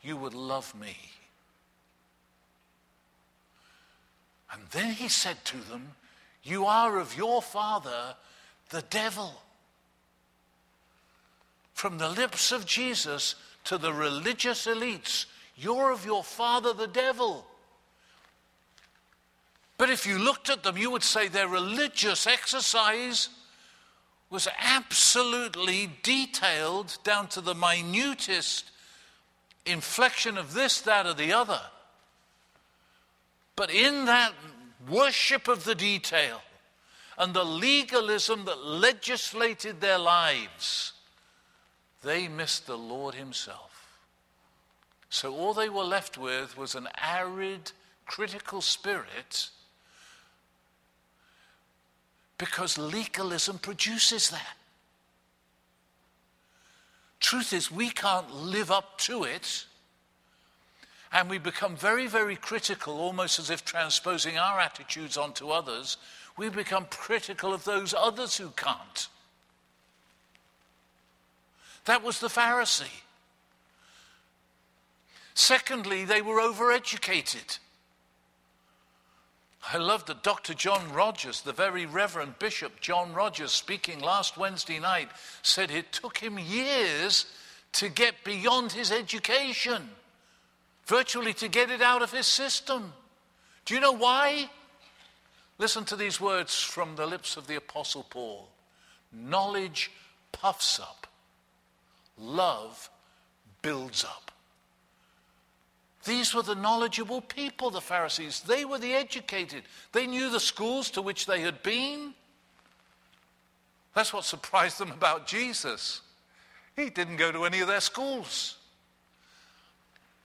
you 0.00 0.16
would 0.16 0.32
love 0.32 0.74
me. 0.74 0.96
And 4.50 4.62
then 4.70 4.92
he 4.92 5.08
said 5.08 5.44
to 5.46 5.58
them, 5.58 5.92
You 6.42 6.64
are 6.64 6.98
of 6.98 7.16
your 7.16 7.42
father, 7.42 8.16
the 8.70 8.82
devil. 8.82 9.34
From 11.74 11.98
the 11.98 12.08
lips 12.08 12.52
of 12.52 12.66
Jesus 12.66 13.34
to 13.64 13.78
the 13.78 13.92
religious 13.92 14.66
elites, 14.66 15.26
you're 15.56 15.92
of 15.92 16.04
your 16.04 16.24
father, 16.24 16.72
the 16.72 16.86
devil. 16.86 17.46
But 19.78 19.90
if 19.90 20.06
you 20.06 20.18
looked 20.18 20.48
at 20.48 20.62
them, 20.62 20.76
you 20.76 20.90
would 20.90 21.02
say 21.02 21.28
their 21.28 21.48
religious 21.48 22.26
exercise 22.26 23.28
was 24.30 24.48
absolutely 24.58 25.90
detailed 26.02 26.96
down 27.04 27.28
to 27.28 27.40
the 27.40 27.54
minutest 27.54 28.70
inflection 29.66 30.38
of 30.38 30.54
this, 30.54 30.80
that, 30.82 31.06
or 31.06 31.14
the 31.14 31.32
other. 31.32 31.60
But 33.56 33.70
in 33.70 34.06
that 34.06 34.32
worship 34.88 35.48
of 35.48 35.64
the 35.64 35.74
detail 35.74 36.40
and 37.18 37.34
the 37.34 37.44
legalism 37.44 38.46
that 38.46 38.64
legislated 38.64 39.80
their 39.80 39.98
lives, 39.98 40.92
they 42.02 42.28
missed 42.28 42.66
the 42.66 42.78
Lord 42.78 43.14
Himself. 43.14 43.98
So 45.08 45.34
all 45.34 45.54
they 45.54 45.68
were 45.68 45.84
left 45.84 46.16
with 46.16 46.56
was 46.56 46.74
an 46.74 46.88
arid, 47.00 47.72
critical 48.06 48.60
spirit 48.60 49.50
because 52.38 52.76
legalism 52.76 53.58
produces 53.58 54.30
that. 54.30 54.56
Truth 57.20 57.52
is, 57.52 57.70
we 57.70 57.90
can't 57.90 58.34
live 58.34 58.72
up 58.72 58.98
to 58.98 59.22
it 59.22 59.66
and 61.12 61.28
we 61.28 61.38
become 61.38 61.76
very, 61.76 62.06
very 62.06 62.34
critical, 62.34 62.98
almost 62.98 63.38
as 63.38 63.50
if 63.50 63.64
transposing 63.64 64.38
our 64.38 64.58
attitudes 64.58 65.16
onto 65.16 65.50
others. 65.50 65.98
We 66.36 66.48
become 66.48 66.86
critical 66.90 67.52
of 67.52 67.64
those 67.64 67.94
others 67.94 68.38
who 68.38 68.48
can't. 68.56 69.08
That 71.84 72.02
was 72.02 72.20
the 72.20 72.28
Pharisee. 72.28 73.02
Secondly, 75.34 76.04
they 76.04 76.22
were 76.22 76.40
overeducated. 76.40 77.58
I 79.72 79.76
love 79.78 80.06
that 80.06 80.22
Dr. 80.22 80.54
John 80.54 80.92
Rogers, 80.92 81.42
the 81.42 81.52
very 81.52 81.86
Reverend 81.86 82.38
Bishop 82.38 82.80
John 82.80 83.14
Rogers, 83.14 83.52
speaking 83.52 84.00
last 84.00 84.36
Wednesday 84.36 84.78
night, 84.78 85.08
said 85.42 85.70
it 85.70 85.92
took 85.92 86.18
him 86.18 86.38
years 86.38 87.26
to 87.72 87.88
get 87.88 88.24
beyond 88.24 88.72
his 88.72 88.90
education 88.90 89.88
virtually 90.86 91.32
to 91.34 91.48
get 91.48 91.70
it 91.70 91.80
out 91.80 92.02
of 92.02 92.12
his 92.12 92.26
system. 92.26 92.92
Do 93.64 93.74
you 93.74 93.80
know 93.80 93.92
why? 93.92 94.50
Listen 95.58 95.84
to 95.86 95.96
these 95.96 96.20
words 96.20 96.60
from 96.60 96.96
the 96.96 97.06
lips 97.06 97.36
of 97.36 97.46
the 97.46 97.56
Apostle 97.56 98.04
Paul 98.08 98.48
Knowledge 99.12 99.90
puffs 100.32 100.80
up, 100.80 101.06
love 102.18 102.90
builds 103.62 104.04
up. 104.04 104.30
These 106.04 106.34
were 106.34 106.42
the 106.42 106.56
knowledgeable 106.56 107.20
people, 107.20 107.70
the 107.70 107.80
Pharisees. 107.80 108.40
They 108.40 108.64
were 108.64 108.78
the 108.78 108.92
educated. 108.92 109.62
They 109.92 110.06
knew 110.06 110.30
the 110.30 110.40
schools 110.40 110.90
to 110.90 111.02
which 111.02 111.26
they 111.26 111.40
had 111.40 111.62
been. 111.62 112.14
That's 113.94 114.12
what 114.12 114.24
surprised 114.24 114.78
them 114.78 114.90
about 114.90 115.26
Jesus. 115.26 116.00
He 116.74 116.90
didn't 116.90 117.16
go 117.16 117.30
to 117.30 117.44
any 117.44 117.60
of 117.60 117.68
their 117.68 117.80
schools. 117.80 118.56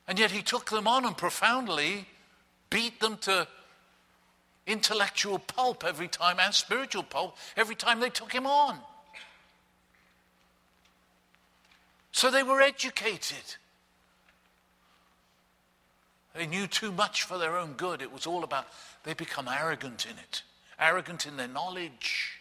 And 0.08 0.18
yet 0.18 0.32
he 0.32 0.42
took 0.42 0.70
them 0.70 0.88
on 0.88 1.06
and 1.06 1.16
profoundly 1.16 2.08
beat 2.70 3.00
them 3.00 3.18
to 3.18 3.48
intellectual 4.66 5.40
pulp 5.40 5.84
every 5.86 6.08
time 6.08 6.38
and 6.40 6.54
spiritual 6.54 7.04
pulp 7.04 7.38
every 7.56 7.76
time 7.76 8.00
they 8.00 8.10
took 8.10 8.32
him 8.32 8.48
on. 8.48 8.80
So 12.18 12.32
they 12.32 12.42
were 12.42 12.62
educated. 12.62 13.58
They 16.34 16.48
knew 16.48 16.66
too 16.66 16.92
much 16.92 17.22
for 17.22 17.38
their 17.38 17.56
own 17.56 17.74
good. 17.74 18.02
It 18.02 18.12
was 18.12 18.26
all 18.26 18.44
about, 18.44 18.66
they 19.04 19.14
become 19.14 19.48
arrogant 19.48 20.08
in 20.10 20.18
it, 20.18 20.42
arrogant 20.80 21.28
in 21.28 21.38
their 21.38 21.48
knowledge. 21.48 22.40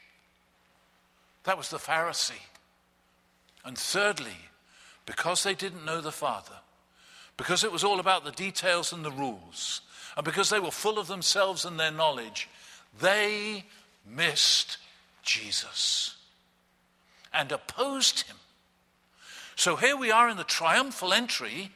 That 1.44 1.58
was 1.58 1.68
the 1.68 1.76
Pharisee. 1.76 2.40
And 3.66 3.76
thirdly, 3.76 4.38
because 5.04 5.42
they 5.42 5.54
didn't 5.54 5.84
know 5.84 6.00
the 6.00 6.10
Father, 6.10 6.56
because 7.36 7.62
it 7.62 7.70
was 7.70 7.84
all 7.84 8.00
about 8.00 8.24
the 8.24 8.32
details 8.32 8.94
and 8.94 9.04
the 9.04 9.10
rules, 9.10 9.82
and 10.16 10.24
because 10.24 10.48
they 10.48 10.58
were 10.58 10.70
full 10.70 10.98
of 10.98 11.06
themselves 11.06 11.66
and 11.66 11.78
their 11.78 11.92
knowledge, 11.92 12.48
they 12.98 13.66
missed 14.06 14.78
Jesus 15.22 16.16
and 17.30 17.52
opposed 17.52 18.22
him. 18.22 18.36
So 19.56 19.74
here 19.76 19.96
we 19.96 20.10
are 20.10 20.28
in 20.28 20.36
the 20.36 20.44
triumphal 20.44 21.12
entry, 21.12 21.70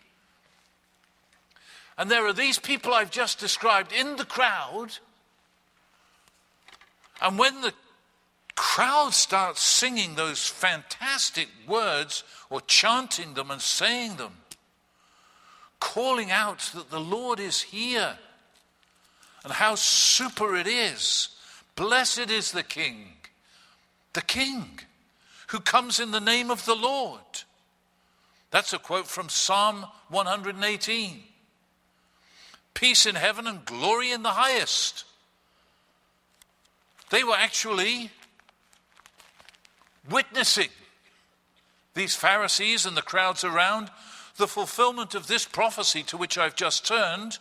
and 1.99 2.11
there 2.11 2.27
are 2.27 2.33
these 2.33 2.59
people 2.59 2.95
I've 2.95 3.11
just 3.11 3.41
described 3.41 3.93
in 3.93 4.17
the 4.17 4.25
crowd. 4.25 4.99
And 7.21 7.39
when 7.39 7.61
the 7.61 7.75
crowd 8.55 9.15
starts 9.15 9.63
singing 9.63 10.15
those 10.15 10.47
fantastic 10.47 11.49
words 11.67 12.23
or 12.51 12.61
chanting 12.61 13.35
them 13.35 13.51
and 13.51 13.61
saying 13.61 14.17
them, 14.17 14.33
calling 15.81 16.31
out 16.31 16.71
that 16.75 16.91
the 16.91 17.01
Lord 17.01 17.41
is 17.41 17.63
here 17.63 18.19
and 19.43 19.53
how 19.55 19.75
super 19.75 20.55
it 20.55 20.67
is. 20.67 21.31
Blessed 21.75 22.31
is 22.31 22.53
the 22.53 22.63
King, 22.63 23.15
the 24.13 24.21
King 24.21 24.81
who 25.49 25.61
comes 25.61 25.99
in 25.99 26.11
the 26.11 26.21
name 26.21 26.51
of 26.51 26.67
the 26.67 26.77
Lord. 26.77 27.21
That's 28.51 28.73
a 28.73 28.79
quote 28.79 29.07
from 29.07 29.29
Psalm 29.29 29.87
118. 30.09 31.23
Peace 32.75 33.07
in 33.07 33.15
heaven 33.15 33.47
and 33.47 33.65
glory 33.65 34.11
in 34.11 34.23
the 34.23 34.31
highest. 34.31 35.05
They 37.11 37.25
were 37.25 37.37
actually 37.37 38.11
witnessing 40.09 40.69
these 41.95 42.15
Pharisees 42.15 42.87
and 42.87 42.97
the 42.97 43.03
crowds 43.03 43.45
around 43.45 43.91
the 44.37 44.47
fulfillment 44.47 45.15
of 45.15 45.27
this 45.27 45.45
prophecy 45.45 46.03
to 46.05 46.17
which 46.17 46.39
I've 46.39 46.55
just 46.55 46.87
turned, 46.87 47.39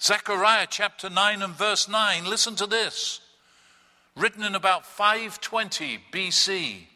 Zechariah 0.00 0.66
chapter 0.70 1.10
9 1.10 1.42
and 1.42 1.54
verse 1.54 1.88
9, 1.88 2.24
listen 2.24 2.54
to 2.56 2.66
this. 2.66 3.20
Written 4.16 4.42
in 4.42 4.54
about 4.54 4.86
520 4.86 5.98
BC, 6.12 6.86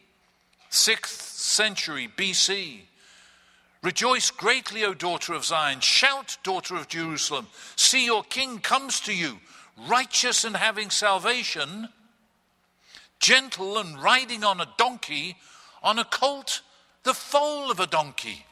6th 0.71 1.05
century 1.05 2.09
BC. 2.17 2.81
Rejoice 3.83 4.31
greatly, 4.31 4.85
O 4.85 4.93
daughter 4.93 5.33
of 5.33 5.43
Zion. 5.43 5.81
Shout, 5.81 6.37
daughter 6.41 6.75
of 6.77 6.87
Jerusalem. 6.87 7.47
See, 7.75 8.05
your 8.05 8.23
king 8.23 8.59
comes 8.59 9.01
to 9.01 9.13
you, 9.13 9.39
righteous 9.89 10.45
and 10.45 10.55
having 10.55 10.89
salvation, 10.89 11.89
gentle 13.19 13.77
and 13.77 14.01
riding 14.01 14.45
on 14.45 14.61
a 14.61 14.69
donkey, 14.77 15.35
on 15.83 15.99
a 15.99 16.05
colt, 16.05 16.61
the 17.03 17.13
foal 17.13 17.69
of 17.69 17.81
a 17.81 17.85
donkey. 17.85 18.45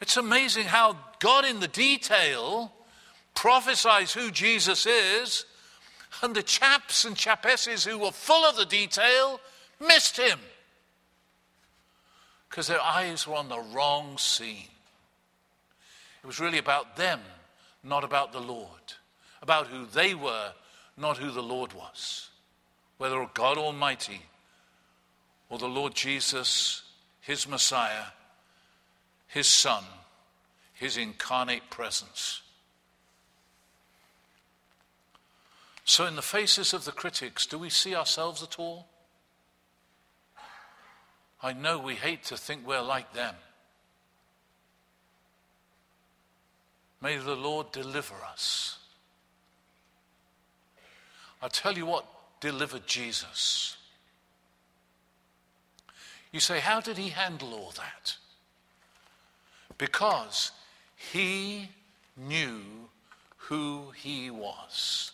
It's 0.00 0.16
amazing 0.16 0.66
how 0.66 0.96
God, 1.18 1.44
in 1.44 1.58
the 1.58 1.66
detail, 1.66 2.70
prophesies 3.34 4.12
who 4.12 4.30
Jesus 4.30 4.86
is, 4.86 5.46
and 6.22 6.36
the 6.36 6.44
chaps 6.44 7.04
and 7.04 7.16
chapesses 7.16 7.84
who 7.84 7.98
were 7.98 8.12
full 8.12 8.44
of 8.44 8.56
the 8.56 8.66
detail 8.66 9.40
missed 9.80 10.16
him 10.16 10.38
because 12.48 12.66
their 12.66 12.80
eyes 12.80 13.26
were 13.26 13.34
on 13.34 13.48
the 13.48 13.60
wrong 13.74 14.18
scene. 14.18 14.68
It 16.22 16.26
was 16.26 16.40
really 16.40 16.58
about 16.58 16.96
them, 16.96 17.20
not 17.82 18.04
about 18.04 18.32
the 18.32 18.40
Lord, 18.40 18.94
about 19.42 19.68
who 19.68 19.86
they 19.86 20.14
were, 20.14 20.52
not 20.96 21.18
who 21.18 21.30
the 21.30 21.42
Lord 21.42 21.72
was. 21.72 22.30
Whether 22.98 23.28
God 23.34 23.58
Almighty 23.58 24.22
or 25.50 25.58
the 25.58 25.68
Lord 25.68 25.94
Jesus, 25.94 26.82
his 27.20 27.46
Messiah, 27.48 28.06
his 29.28 29.46
Son, 29.46 29.84
his 30.72 30.96
incarnate 30.96 31.68
presence. 31.70 32.42
So, 35.84 36.06
in 36.06 36.16
the 36.16 36.22
faces 36.22 36.74
of 36.74 36.84
the 36.84 36.92
critics, 36.92 37.46
do 37.46 37.58
we 37.58 37.70
see 37.70 37.94
ourselves 37.94 38.42
at 38.42 38.58
all? 38.58 38.88
I 41.42 41.52
know 41.52 41.78
we 41.78 41.94
hate 41.94 42.24
to 42.24 42.36
think 42.36 42.66
we're 42.66 42.80
like 42.80 43.12
them. 43.12 43.34
May 47.00 47.18
the 47.18 47.36
Lord 47.36 47.72
deliver 47.72 48.14
us. 48.32 48.78
I'll 51.42 51.48
tell 51.48 51.76
you 51.76 51.86
what 51.86 52.06
delivered 52.40 52.86
Jesus. 52.86 53.76
You 56.32 56.40
say, 56.40 56.60
how 56.60 56.80
did 56.80 56.98
he 56.98 57.10
handle 57.10 57.54
all 57.54 57.72
that? 57.76 58.16
Because 59.78 60.52
he 60.96 61.68
knew 62.16 62.60
who 63.36 63.92
he 63.94 64.30
was. 64.30 65.12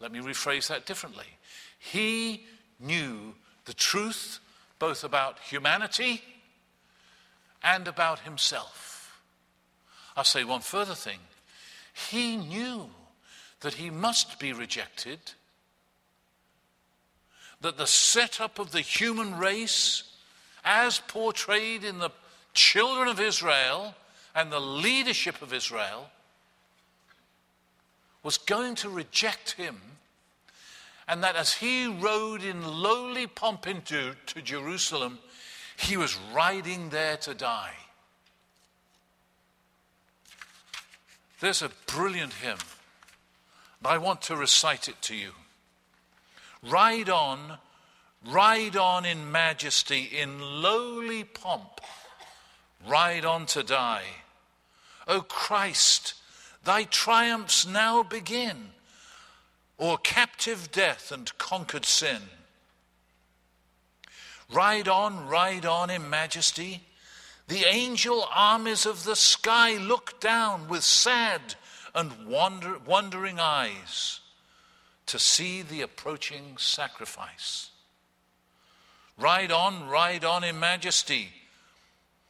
Let 0.00 0.12
me 0.12 0.18
rephrase 0.18 0.68
that 0.68 0.84
differently. 0.84 1.26
He 1.78 2.44
knew 2.80 3.34
the 3.64 3.74
truth 3.74 4.40
both 4.84 5.02
about 5.02 5.38
humanity 5.38 6.20
and 7.62 7.88
about 7.88 8.18
himself. 8.18 9.18
I'll 10.14 10.24
say 10.24 10.44
one 10.44 10.60
further 10.60 10.94
thing. 10.94 11.20
He 12.10 12.36
knew 12.36 12.90
that 13.60 13.72
he 13.72 13.88
must 13.88 14.38
be 14.38 14.52
rejected, 14.52 15.20
that 17.62 17.78
the 17.78 17.86
setup 17.86 18.58
of 18.58 18.72
the 18.72 18.82
human 18.82 19.38
race, 19.38 20.02
as 20.66 20.98
portrayed 20.98 21.82
in 21.82 21.98
the 21.98 22.10
children 22.52 23.08
of 23.08 23.18
Israel 23.18 23.94
and 24.34 24.52
the 24.52 24.60
leadership 24.60 25.40
of 25.40 25.54
Israel, 25.54 26.10
was 28.22 28.36
going 28.36 28.74
to 28.74 28.90
reject 28.90 29.52
him, 29.52 29.80
and 31.06 31.22
that 31.22 31.36
as 31.36 31.54
he 31.54 31.86
rode 31.86 32.42
in 32.42 32.66
lowly 32.66 33.26
pomp 33.26 33.66
into 33.66 34.14
to 34.26 34.42
Jerusalem, 34.42 35.18
he 35.76 35.96
was 35.96 36.18
riding 36.34 36.90
there 36.90 37.16
to 37.18 37.34
die. 37.34 37.74
There's 41.40 41.62
a 41.62 41.70
brilliant 41.86 42.32
hymn, 42.34 42.58
and 43.78 43.86
I 43.86 43.98
want 43.98 44.22
to 44.22 44.36
recite 44.36 44.88
it 44.88 45.00
to 45.02 45.16
you. 45.16 45.32
Ride 46.62 47.10
on, 47.10 47.58
ride 48.26 48.76
on 48.76 49.04
in 49.04 49.30
majesty, 49.30 50.04
in 50.04 50.40
lowly 50.40 51.24
pomp, 51.24 51.80
ride 52.88 53.24
on 53.24 53.46
to 53.46 53.62
die. 53.62 54.04
O 55.06 55.20
Christ, 55.20 56.14
Thy 56.64 56.84
triumphs 56.84 57.66
now 57.66 58.02
begin, 58.02 58.70
o'er 59.78 59.96
captive 59.98 60.70
death 60.70 61.10
and 61.10 61.36
conquered 61.38 61.84
sin. 61.84 62.22
Ride 64.50 64.88
on, 64.88 65.26
ride 65.26 65.66
on 65.66 65.90
in 65.90 66.08
majesty. 66.08 66.82
The 67.48 67.64
angel 67.64 68.26
armies 68.32 68.86
of 68.86 69.04
the 69.04 69.16
sky 69.16 69.76
look 69.76 70.20
down 70.20 70.68
with 70.68 70.84
sad 70.84 71.56
and 71.94 72.26
wonder, 72.26 72.78
wondering 72.78 73.38
eyes 73.40 74.20
to 75.06 75.18
see 75.18 75.62
the 75.62 75.82
approaching 75.82 76.56
sacrifice. 76.56 77.70
Ride 79.18 79.52
on, 79.52 79.88
ride 79.88 80.24
on 80.24 80.44
in 80.44 80.58
majesty. 80.58 81.30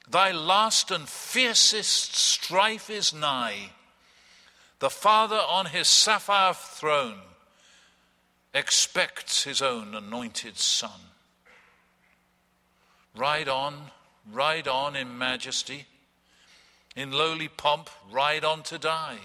Thy 0.09 0.33
last 0.33 0.90
and 0.90 1.09
fiercest 1.09 2.14
strife 2.14 2.90
is 2.90 3.14
nigh. 3.14 3.70
The 4.80 4.90
Father 4.90 5.40
on 5.48 5.66
his 5.66 5.88
sapphire 5.88 6.52
throne 6.52 7.20
expects 8.54 9.42
his 9.42 9.60
own 9.60 9.94
anointed 9.94 10.56
Son. 10.56 10.90
Ride 13.16 13.48
on, 13.48 13.90
ride 14.32 14.68
on 14.68 14.96
in 14.96 15.18
majesty. 15.18 15.86
In 16.96 17.10
lowly 17.10 17.48
pomp, 17.48 17.90
ride 18.10 18.44
on 18.44 18.62
to 18.64 18.78
die. 18.78 19.18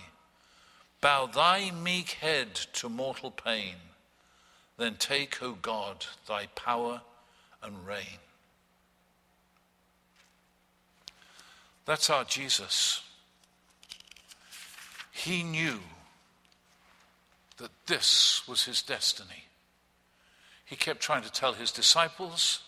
Bow 1.01 1.27
thy 1.27 1.71
meek 1.71 2.11
head 2.11 2.55
to 2.73 2.89
mortal 2.89 3.31
pain. 3.31 3.75
Then 4.77 4.95
take, 4.95 5.41
O 5.43 5.53
God, 5.61 6.05
thy 6.27 6.47
power 6.47 7.01
and 7.61 7.85
reign. 7.85 8.19
That's 11.85 12.09
our 12.09 12.23
Jesus. 12.23 13.03
He 15.11 15.43
knew 15.43 15.79
that 17.59 17.71
this 17.87 18.47
was 18.47 18.65
his 18.65 18.81
destiny. 18.81 19.45
He 20.65 20.75
kept 20.75 21.01
trying 21.01 21.23
to 21.23 21.31
tell 21.31 21.53
his 21.53 21.71
disciples 21.71 22.61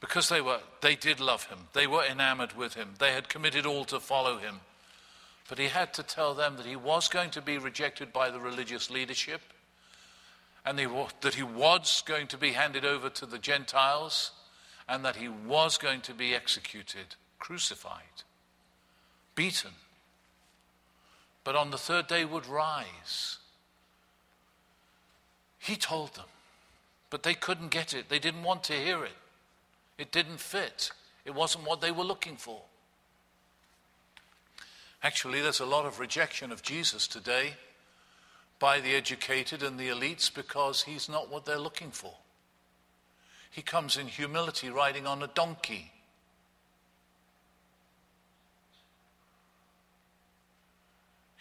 because 0.00 0.28
they 0.28 0.40
were 0.40 0.60
they 0.80 0.96
did 0.96 1.20
love 1.20 1.44
him. 1.46 1.58
They 1.72 1.86
were 1.86 2.04
enamored 2.04 2.56
with 2.56 2.74
him. 2.74 2.94
They 2.98 3.12
had 3.12 3.28
committed 3.28 3.66
all 3.66 3.84
to 3.86 4.00
follow 4.00 4.38
him. 4.38 4.60
But 5.48 5.58
he 5.58 5.66
had 5.66 5.92
to 5.94 6.02
tell 6.02 6.34
them 6.34 6.56
that 6.56 6.66
he 6.66 6.76
was 6.76 7.08
going 7.08 7.30
to 7.30 7.42
be 7.42 7.58
rejected 7.58 8.12
by 8.12 8.30
the 8.30 8.40
religious 8.40 8.90
leadership 8.90 9.40
and 10.64 10.78
that 10.78 11.34
he 11.34 11.42
was 11.42 12.02
going 12.06 12.28
to 12.28 12.38
be 12.38 12.52
handed 12.52 12.84
over 12.84 13.10
to 13.10 13.26
the 13.26 13.38
Gentiles 13.38 14.30
and 14.88 15.04
that 15.04 15.16
he 15.16 15.28
was 15.28 15.78
going 15.78 16.00
to 16.02 16.14
be 16.14 16.34
executed, 16.34 17.16
crucified, 17.38 18.22
beaten 19.34 19.72
but 21.44 21.56
on 21.56 21.70
the 21.70 21.78
third 21.78 22.06
day 22.06 22.24
would 22.24 22.46
rise. 22.46 23.38
He 25.58 25.76
told 25.76 26.14
them, 26.14 26.26
but 27.10 27.22
they 27.22 27.34
couldn't 27.34 27.70
get 27.70 27.94
it. 27.94 28.08
They 28.08 28.18
didn't 28.18 28.42
want 28.42 28.64
to 28.64 28.72
hear 28.72 29.04
it. 29.04 29.16
It 29.98 30.10
didn't 30.10 30.40
fit, 30.40 30.90
it 31.24 31.34
wasn't 31.34 31.66
what 31.66 31.80
they 31.80 31.90
were 31.90 32.04
looking 32.04 32.36
for. 32.36 32.62
Actually, 35.02 35.40
there's 35.40 35.60
a 35.60 35.66
lot 35.66 35.84
of 35.84 35.98
rejection 35.98 36.52
of 36.52 36.62
Jesus 36.62 37.08
today 37.08 37.54
by 38.58 38.78
the 38.78 38.94
educated 38.94 39.62
and 39.62 39.78
the 39.78 39.88
elites 39.88 40.32
because 40.32 40.82
he's 40.82 41.08
not 41.08 41.28
what 41.28 41.44
they're 41.44 41.58
looking 41.58 41.90
for. 41.90 42.14
He 43.50 43.62
comes 43.62 43.96
in 43.96 44.06
humility 44.06 44.70
riding 44.70 45.06
on 45.06 45.22
a 45.22 45.26
donkey. 45.26 45.92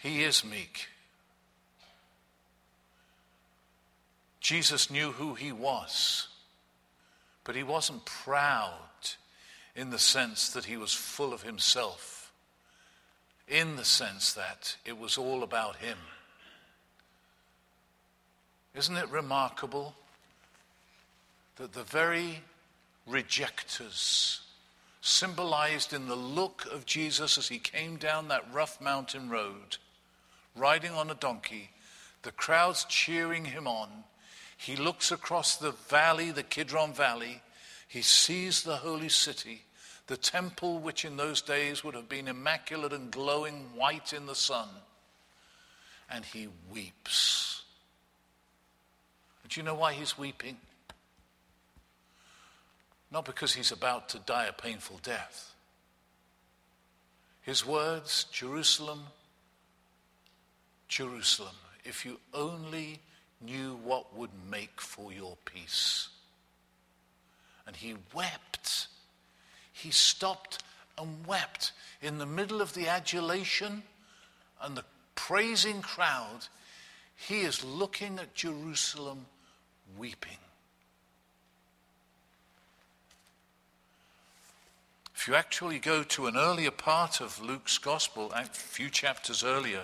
He 0.02 0.24
is 0.24 0.44
meek. 0.44 0.88
Jesus 4.40 4.90
knew 4.90 5.12
who 5.12 5.36
he 5.36 5.52
was, 5.52 6.28
but 7.44 7.56
he 7.56 7.62
wasn't 7.62 8.06
proud 8.06 8.80
in 9.76 9.92
the 9.92 10.00
sense 10.00 10.50
that 10.50 10.66
he 10.66 10.76
was 10.76 10.92
full 10.92 11.34
of 11.34 11.44
himself, 11.44 12.34
in 13.48 13.76
the 13.76 13.86
sense 13.86 14.34
that 14.34 14.76
it 14.86 14.98
was 14.98 15.18
all 15.20 15.44
about 15.44 15.76
him. 15.76 15.98
Isn't 18.74 18.98
it 18.98 19.10
remarkable 19.10 19.94
that 21.58 21.74
the 21.74 21.84
very 21.84 22.42
rejectors, 23.06 24.42
symbolized 25.02 25.94
in 25.94 26.08
the 26.08 26.16
look 26.16 26.66
of 26.72 26.88
Jesus 26.88 27.38
as 27.38 27.50
he 27.50 27.60
came 27.60 27.98
down 27.98 28.30
that 28.30 28.52
rough 28.52 28.82
mountain 28.82 29.30
road, 29.30 29.78
riding 30.56 30.92
on 30.92 31.10
a 31.10 31.16
donkey, 31.16 31.70
the 32.24 32.32
crowds 32.32 32.86
cheering 32.86 33.46
him 33.46 33.68
on. 33.68 33.90
He 34.58 34.76
looks 34.76 35.12
across 35.12 35.58
the 35.58 35.72
valley, 35.72 36.32
the 36.32 36.44
Kidron 36.44 36.94
Valley. 36.94 37.42
He 37.88 38.02
sees 38.02 38.64
the 38.64 38.78
holy 38.78 39.10
city, 39.10 39.64
the 40.08 40.18
temple, 40.18 40.80
which 40.80 41.04
in 41.04 41.18
those 41.18 41.42
days 41.42 41.84
would 41.84 41.96
have 41.96 42.08
been 42.08 42.28
immaculate 42.28 42.94
and 42.94 43.12
glowing 43.12 43.70
white 43.76 44.14
in 44.14 44.28
the 44.28 44.36
sun. 44.36 44.68
And 46.10 46.24
he 46.26 46.48
weeps. 46.72 47.64
Do 49.50 49.60
you 49.60 49.66
know 49.66 49.76
why 49.76 49.94
he's 49.94 50.18
weeping? 50.18 50.58
Not 53.12 53.26
because 53.26 53.54
he's 53.54 53.72
about 53.72 54.10
to 54.10 54.20
die 54.20 54.46
a 54.46 54.54
painful 54.54 55.00
death. 55.04 55.54
His 57.42 57.66
words, 57.66 58.26
Jerusalem, 58.32 59.02
Jerusalem, 60.91 61.56
if 61.86 62.06
you 62.06 62.19
only 62.34 62.99
knew 63.39 63.80
what 63.82 64.15
would 64.15 64.30
make 64.49 64.82
for 64.82 65.13
your 65.13 65.38
peace. 65.45 66.10
And 67.65 67.77
he 67.77 67.95
wept. 68.13 68.88
He 69.71 69.89
stopped 69.89 70.62
and 70.97 71.25
wept 71.25 71.71
in 72.01 72.17
the 72.17 72.25
middle 72.25 72.62
of 72.62 72.73
the 72.73 72.89
adulation 72.89 73.84
and 74.62 74.75
the 74.75 74.84
praising 75.15 75.82
crowd. 75.82 76.47
He 77.15 77.39
is 77.39 77.63
looking 77.63 78.19
at 78.19 78.36
Jerusalem 78.36 79.27
weeping. 79.97 80.38
If 85.15 85.25
you 85.30 85.36
actually 85.36 85.80
go 85.80 86.04
to 86.04 86.27
an 86.27 86.36
earlier 86.36 86.71
part 86.71 87.21
of 87.21 87.41
Luke's 87.41 87.77
gospel, 87.77 88.30
a 88.36 88.43
few 88.43 88.89
chapters 88.89 89.41
earlier, 89.41 89.84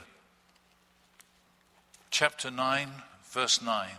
chapter 2.09 2.49
9, 2.49 2.89
verse 3.23 3.61
9. 3.61 3.89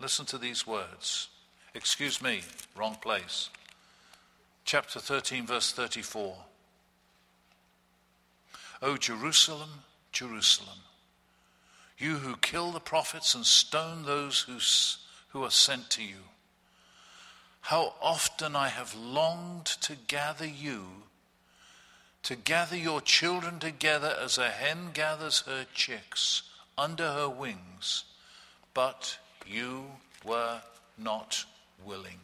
Listen 0.00 0.26
to 0.26 0.38
these 0.38 0.66
words. 0.66 1.28
Excuse 1.74 2.22
me, 2.22 2.40
wrong 2.76 2.96
place. 3.00 3.50
Chapter 4.64 4.98
13, 4.98 5.46
verse 5.46 5.72
34. 5.72 6.36
O 8.82 8.96
Jerusalem, 8.96 9.70
Jerusalem, 10.12 10.78
you 11.98 12.16
who 12.16 12.36
kill 12.36 12.72
the 12.72 12.80
prophets 12.80 13.34
and 13.34 13.44
stone 13.44 14.04
those 14.04 14.40
who, 14.40 14.58
who 15.38 15.44
are 15.44 15.50
sent 15.50 15.90
to 15.90 16.02
you. 16.02 16.24
How 17.62 17.94
often 18.00 18.56
I 18.56 18.68
have 18.68 18.94
longed 18.94 19.66
to 19.66 19.96
gather 20.06 20.46
you, 20.46 20.86
to 22.22 22.36
gather 22.36 22.76
your 22.76 23.02
children 23.02 23.58
together 23.58 24.16
as 24.18 24.38
a 24.38 24.48
hen 24.48 24.90
gathers 24.94 25.40
her 25.40 25.66
chicks 25.74 26.49
under 26.80 27.12
her 27.12 27.28
wings, 27.28 28.04
but 28.72 29.18
you 29.46 29.84
were 30.24 30.62
not 30.96 31.44
willing. 31.84 32.20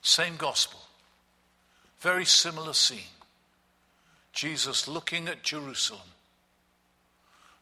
Same 0.00 0.36
gospel, 0.36 0.78
very 1.98 2.24
similar 2.24 2.72
scene. 2.72 3.16
Jesus 4.32 4.86
looking 4.86 5.26
at 5.26 5.42
Jerusalem 5.42 6.12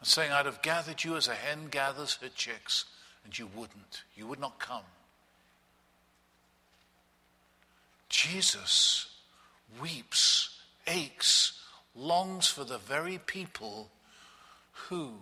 and 0.01 0.07
saying, 0.07 0.33
I'd 0.33 0.45
have 0.45 0.61
gathered 0.61 1.03
you 1.03 1.17
as 1.17 1.29
a 1.29 1.35
hen 1.35 1.69
gathers 1.71 2.19
her 2.21 2.29
chicks, 2.29 2.85
and 3.25 3.39
you 3.39 3.49
wouldn't. 3.57 4.03
You 4.15 4.27
would 4.27 4.41
not 4.41 4.59
come. 4.59 4.85
Jesus 8.11 9.07
weeps, 9.81 10.61
aches, 10.87 11.59
longs 11.97 12.49
for 12.49 12.65
the 12.65 12.79
very 12.79 13.17
people 13.17 13.89
who 14.73 15.13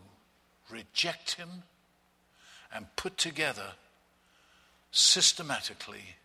reject 0.70 1.34
him 1.34 1.64
and 2.72 2.86
put 2.96 3.18
together 3.18 3.72
systematically 4.92 6.16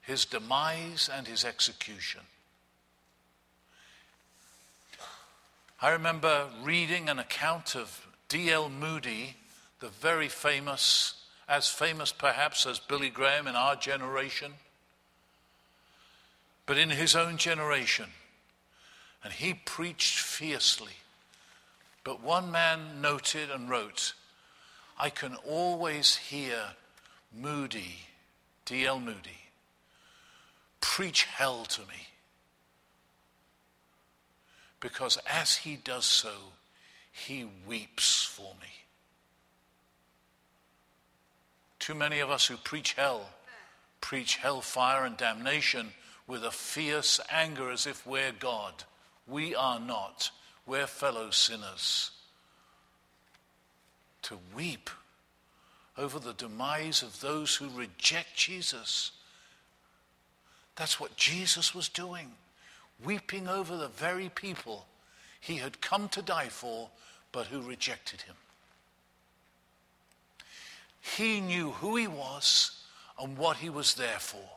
his 0.00 0.24
demise 0.24 1.08
and 1.12 1.26
his 1.26 1.44
execution. 1.44 2.20
I 5.80 5.90
remember 5.90 6.46
reading 6.62 7.08
an 7.08 7.18
account 7.18 7.74
of 7.74 8.06
D.L. 8.28 8.68
Moody, 8.68 9.36
the 9.80 9.88
very 9.88 10.28
famous, 10.28 11.14
as 11.48 11.68
famous 11.68 12.12
perhaps 12.12 12.66
as 12.66 12.78
Billy 12.78 13.10
Graham 13.10 13.46
in 13.46 13.54
our 13.54 13.76
generation, 13.76 14.52
but 16.66 16.78
in 16.78 16.90
his 16.90 17.14
own 17.14 17.36
generation. 17.36 18.06
And 19.22 19.32
he 19.32 19.54
preached 19.54 20.18
fiercely. 20.18 20.92
But 22.04 22.22
one 22.22 22.52
man 22.52 23.00
noted 23.00 23.50
and 23.50 23.68
wrote, 23.68 24.12
I 24.98 25.10
can 25.10 25.36
always 25.48 26.16
hear 26.16 26.58
Moody, 27.36 27.96
D.L. 28.66 29.00
Moody, 29.00 29.48
preach 30.80 31.24
hell 31.24 31.64
to 31.64 31.80
me 31.82 32.08
because 34.80 35.18
as 35.26 35.56
he 35.56 35.76
does 35.76 36.04
so, 36.04 36.30
he 37.10 37.48
weeps 37.66 38.22
for 38.22 38.54
me. 38.60 38.68
Too 41.78 41.94
many 41.94 42.20
of 42.20 42.30
us 42.30 42.46
who 42.46 42.56
preach 42.56 42.92
hell 42.92 43.30
preach 44.04 44.36
hellfire 44.36 45.06
and 45.06 45.16
damnation 45.16 45.88
with 46.26 46.44
a 46.44 46.50
fierce 46.50 47.20
anger 47.30 47.70
as 47.70 47.86
if 47.86 48.06
we're 48.06 48.32
God. 48.32 48.84
We 49.26 49.54
are 49.54 49.80
not. 49.80 50.30
We're 50.66 50.86
fellow 50.86 51.30
sinners. 51.30 52.10
To 54.22 54.38
weep 54.54 54.90
over 55.98 56.18
the 56.18 56.32
demise 56.32 57.02
of 57.02 57.20
those 57.20 57.54
who 57.56 57.68
reject 57.68 58.34
Jesus. 58.34 59.12
That's 60.76 60.98
what 60.98 61.16
Jesus 61.16 61.74
was 61.74 61.88
doing 61.88 62.32
weeping 63.02 63.48
over 63.48 63.76
the 63.76 63.88
very 63.88 64.28
people 64.28 64.86
he 65.40 65.56
had 65.56 65.80
come 65.80 66.08
to 66.10 66.22
die 66.22 66.48
for, 66.48 66.88
but 67.32 67.46
who 67.46 67.60
rejected 67.60 68.22
him. 68.22 68.36
He 71.00 71.40
knew 71.40 71.72
who 71.72 71.96
he 71.96 72.06
was 72.06 72.82
and 73.20 73.36
what 73.36 73.58
he 73.58 73.68
was 73.68 73.94
there 73.94 74.18
for. 74.18 74.48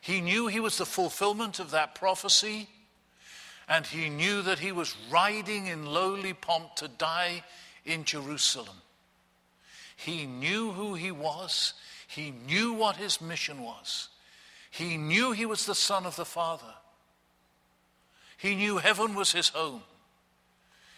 He 0.00 0.20
knew 0.20 0.46
he 0.46 0.60
was 0.60 0.78
the 0.78 0.86
fulfillment 0.86 1.58
of 1.58 1.70
that 1.72 1.94
prophecy, 1.94 2.68
and 3.68 3.86
he 3.86 4.08
knew 4.08 4.42
that 4.42 4.58
he 4.58 4.72
was 4.72 4.94
riding 5.10 5.66
in 5.66 5.86
lowly 5.86 6.32
pomp 6.32 6.76
to 6.76 6.88
die 6.88 7.42
in 7.84 8.04
Jerusalem. 8.04 8.76
He 9.96 10.26
knew 10.26 10.72
who 10.72 10.94
he 10.94 11.10
was, 11.10 11.74
he 12.06 12.30
knew 12.30 12.72
what 12.72 12.96
his 12.96 13.20
mission 13.20 13.62
was, 13.62 14.08
he 14.70 14.96
knew 14.96 15.32
he 15.32 15.46
was 15.46 15.66
the 15.66 15.74
Son 15.74 16.04
of 16.04 16.16
the 16.16 16.24
Father. 16.24 16.74
He 18.36 18.54
knew 18.54 18.78
heaven 18.78 19.14
was 19.14 19.32
his 19.32 19.48
home. 19.48 19.82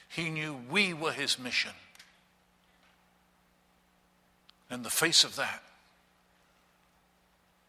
He 0.08 0.30
knew 0.30 0.56
we 0.70 0.94
were 0.94 1.12
his 1.12 1.38
mission. 1.38 1.72
In 4.70 4.82
the 4.82 4.90
face 4.90 5.22
of 5.22 5.36
that, 5.36 5.62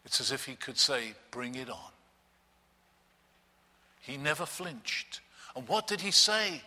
it's 0.06 0.20
as 0.20 0.32
if 0.32 0.46
he 0.46 0.56
could 0.56 0.80
say, 0.80 1.14
Bring 1.30 1.56
it 1.56 1.70
on. 1.70 1.92
He 4.08 4.16
never 4.16 4.46
flinched. 4.46 5.20
And 5.56 5.68
what 5.68 5.86
did 5.86 6.00
he 6.00 6.12
say? 6.12 6.62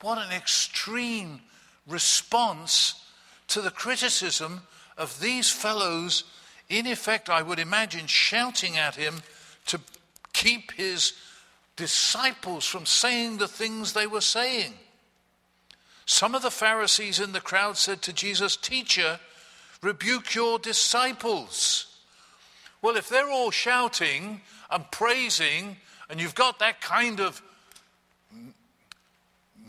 What 0.00 0.18
an 0.18 0.32
extreme 0.32 1.40
response 1.86 3.04
to 3.48 3.60
the 3.60 3.70
criticism 3.70 4.62
of 4.96 5.20
these 5.20 5.50
fellows, 5.50 6.22
in 6.68 6.86
effect, 6.86 7.28
I 7.28 7.42
would 7.42 7.58
imagine, 7.58 8.06
shouting 8.06 8.76
at 8.76 8.94
him 8.94 9.22
to 9.66 9.80
keep 10.32 10.72
his 10.72 11.14
disciples 11.74 12.64
from 12.64 12.86
saying 12.86 13.38
the 13.38 13.48
things 13.48 13.92
they 13.92 14.06
were 14.06 14.20
saying. 14.20 14.74
Some 16.06 16.36
of 16.36 16.42
the 16.42 16.52
Pharisees 16.52 17.18
in 17.18 17.32
the 17.32 17.40
crowd 17.40 17.76
said 17.76 18.00
to 18.02 18.12
Jesus, 18.12 18.56
Teacher, 18.56 19.18
rebuke 19.82 20.36
your 20.36 20.60
disciples. 20.60 21.98
Well, 22.80 22.96
if 22.96 23.08
they're 23.08 23.30
all 23.30 23.50
shouting 23.50 24.42
and 24.70 24.90
praising, 24.92 25.78
and 26.08 26.20
you've 26.20 26.34
got 26.34 26.58
that 26.60 26.80
kind 26.80 27.20
of 27.20 27.42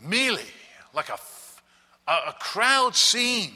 melee, 0.02 0.42
like 0.94 1.08
a, 1.08 1.18
a, 2.10 2.34
crowd 2.38 2.94
scene, 2.94 3.52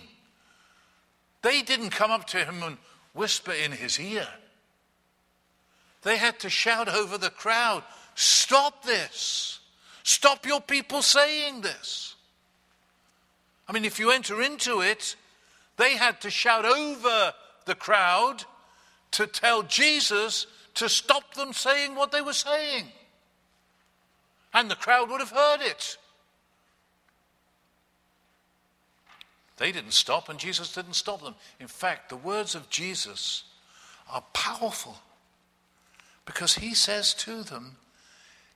they 1.42 1.62
didn't 1.62 1.90
come 1.90 2.10
up 2.10 2.26
to 2.28 2.38
him 2.38 2.62
and 2.62 2.76
whisper 3.14 3.52
in 3.52 3.72
his 3.72 3.98
ear. 4.00 4.26
They 6.02 6.16
had 6.16 6.40
to 6.40 6.50
shout 6.50 6.88
over 6.88 7.16
the 7.18 7.30
crowd, 7.30 7.84
Stop 8.14 8.84
this. 8.84 9.60
Stop 10.02 10.46
your 10.46 10.60
people 10.60 11.02
saying 11.02 11.62
this. 11.62 12.14
I 13.68 13.72
mean, 13.72 13.84
if 13.84 13.98
you 13.98 14.10
enter 14.10 14.42
into 14.42 14.80
it, 14.80 15.16
they 15.76 15.96
had 15.96 16.20
to 16.22 16.30
shout 16.30 16.64
over 16.64 17.32
the 17.64 17.74
crowd 17.74 18.44
to 19.12 19.26
tell 19.26 19.62
Jesus 19.62 20.46
to 20.74 20.88
stop 20.88 21.34
them 21.34 21.52
saying 21.52 21.94
what 21.94 22.12
they 22.12 22.20
were 22.20 22.32
saying. 22.32 22.86
And 24.54 24.70
the 24.70 24.76
crowd 24.76 25.10
would 25.10 25.20
have 25.20 25.30
heard 25.30 25.60
it. 25.60 25.96
They 29.56 29.72
didn't 29.72 29.92
stop, 29.92 30.28
and 30.28 30.38
Jesus 30.38 30.74
didn't 30.74 30.94
stop 30.94 31.22
them. 31.22 31.34
In 31.60 31.68
fact, 31.68 32.08
the 32.08 32.16
words 32.16 32.54
of 32.54 32.68
Jesus 32.68 33.44
are 34.10 34.24
powerful 34.32 34.98
because 36.24 36.56
he 36.56 36.74
says 36.74 37.14
to 37.14 37.42
them, 37.42 37.76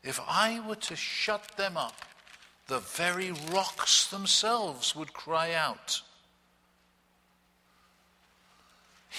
if 0.02 0.20
I 0.26 0.60
were 0.66 0.76
to 0.76 0.96
shut 0.96 1.56
them 1.56 1.76
up, 1.76 2.04
the 2.68 2.78
very 2.78 3.32
rocks 3.52 4.06
themselves 4.06 4.96
would 4.96 5.12
cry 5.12 5.52
out. 5.52 6.02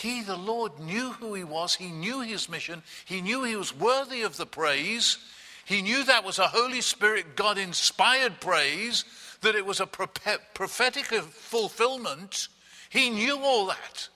He, 0.01 0.21
the 0.21 0.37
Lord, 0.37 0.79
knew 0.79 1.13
who 1.13 1.33
he 1.33 1.43
was. 1.43 1.75
He 1.75 1.89
knew 1.89 2.21
his 2.21 2.49
mission. 2.49 2.83
He 3.05 3.21
knew 3.21 3.43
he 3.43 3.55
was 3.55 3.75
worthy 3.75 4.21
of 4.21 4.37
the 4.37 4.45
praise. 4.45 5.17
He 5.65 5.81
knew 5.81 6.03
that 6.03 6.23
was 6.23 6.37
a 6.37 6.47
Holy 6.47 6.81
Spirit, 6.81 7.35
God 7.35 7.57
inspired 7.57 8.39
praise, 8.39 9.05
that 9.41 9.55
it 9.55 9.65
was 9.65 9.79
a 9.79 9.87
prophetic 9.87 11.05
fulfillment. 11.05 12.47
He 12.89 13.09
knew 13.09 13.39
all 13.39 13.67
that. 13.67 14.07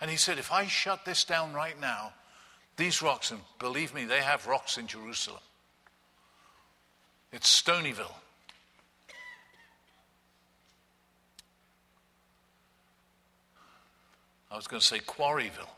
And 0.00 0.10
he 0.10 0.16
said, 0.16 0.38
If 0.38 0.52
I 0.52 0.66
shut 0.66 1.04
this 1.04 1.24
down 1.24 1.54
right 1.54 1.80
now, 1.80 2.12
these 2.76 3.00
rocks, 3.00 3.30
and 3.30 3.40
believe 3.58 3.94
me, 3.94 4.04
they 4.04 4.20
have 4.20 4.46
rocks 4.46 4.76
in 4.76 4.86
Jerusalem, 4.86 5.40
it's 7.32 7.62
Stonyville. 7.62 8.14
I 14.50 14.56
was 14.56 14.66
going 14.66 14.80
to 14.80 14.86
say 14.86 14.98
Quarryville. 14.98 15.68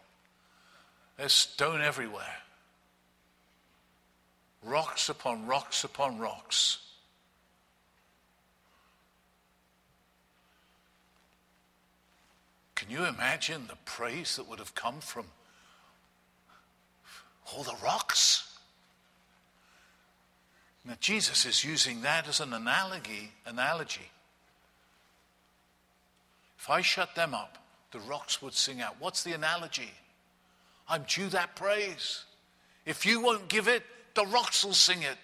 There's 1.17 1.33
stone 1.33 1.81
everywhere. 1.81 2.37
Rocks 4.63 5.09
upon 5.09 5.47
rocks 5.47 5.85
upon 5.85 6.19
rocks. 6.19 6.79
Can 12.75 12.91
you 12.91 13.05
imagine 13.05 13.67
the 13.69 13.77
praise 13.85 14.37
that 14.37 14.49
would 14.49 14.59
have 14.59 14.75
come 14.75 15.01
from 15.01 15.27
all 17.53 17.63
the 17.63 17.77
rocks? 17.83 18.49
Now, 20.85 20.95
Jesus 20.99 21.47
is 21.47 21.63
using 21.63 22.03
that 22.03 22.27
as 22.27 22.41
an 22.41 22.53
analogy, 22.53 23.31
analogy 23.47 24.11
If 26.59 26.69
I 26.69 26.81
shut 26.81 27.15
them 27.15 27.35
up, 27.35 27.62
the 27.93 28.01
rocks 28.01 28.43
would 28.43 28.55
sing 28.55 28.81
out. 28.81 28.97
What's 28.99 29.23
the 29.23 29.33
analogy? 29.33 29.91
I'm 30.89 31.05
due 31.07 31.29
that 31.29 31.55
praise. 31.55 32.25
If 32.85 33.07
you 33.07 33.21
won't 33.21 33.49
give 33.49 33.69
it, 33.69 33.85
the 34.15 34.27
rocks 34.27 34.65
will 34.65 34.75
sing 34.75 35.03
it. 35.03 35.17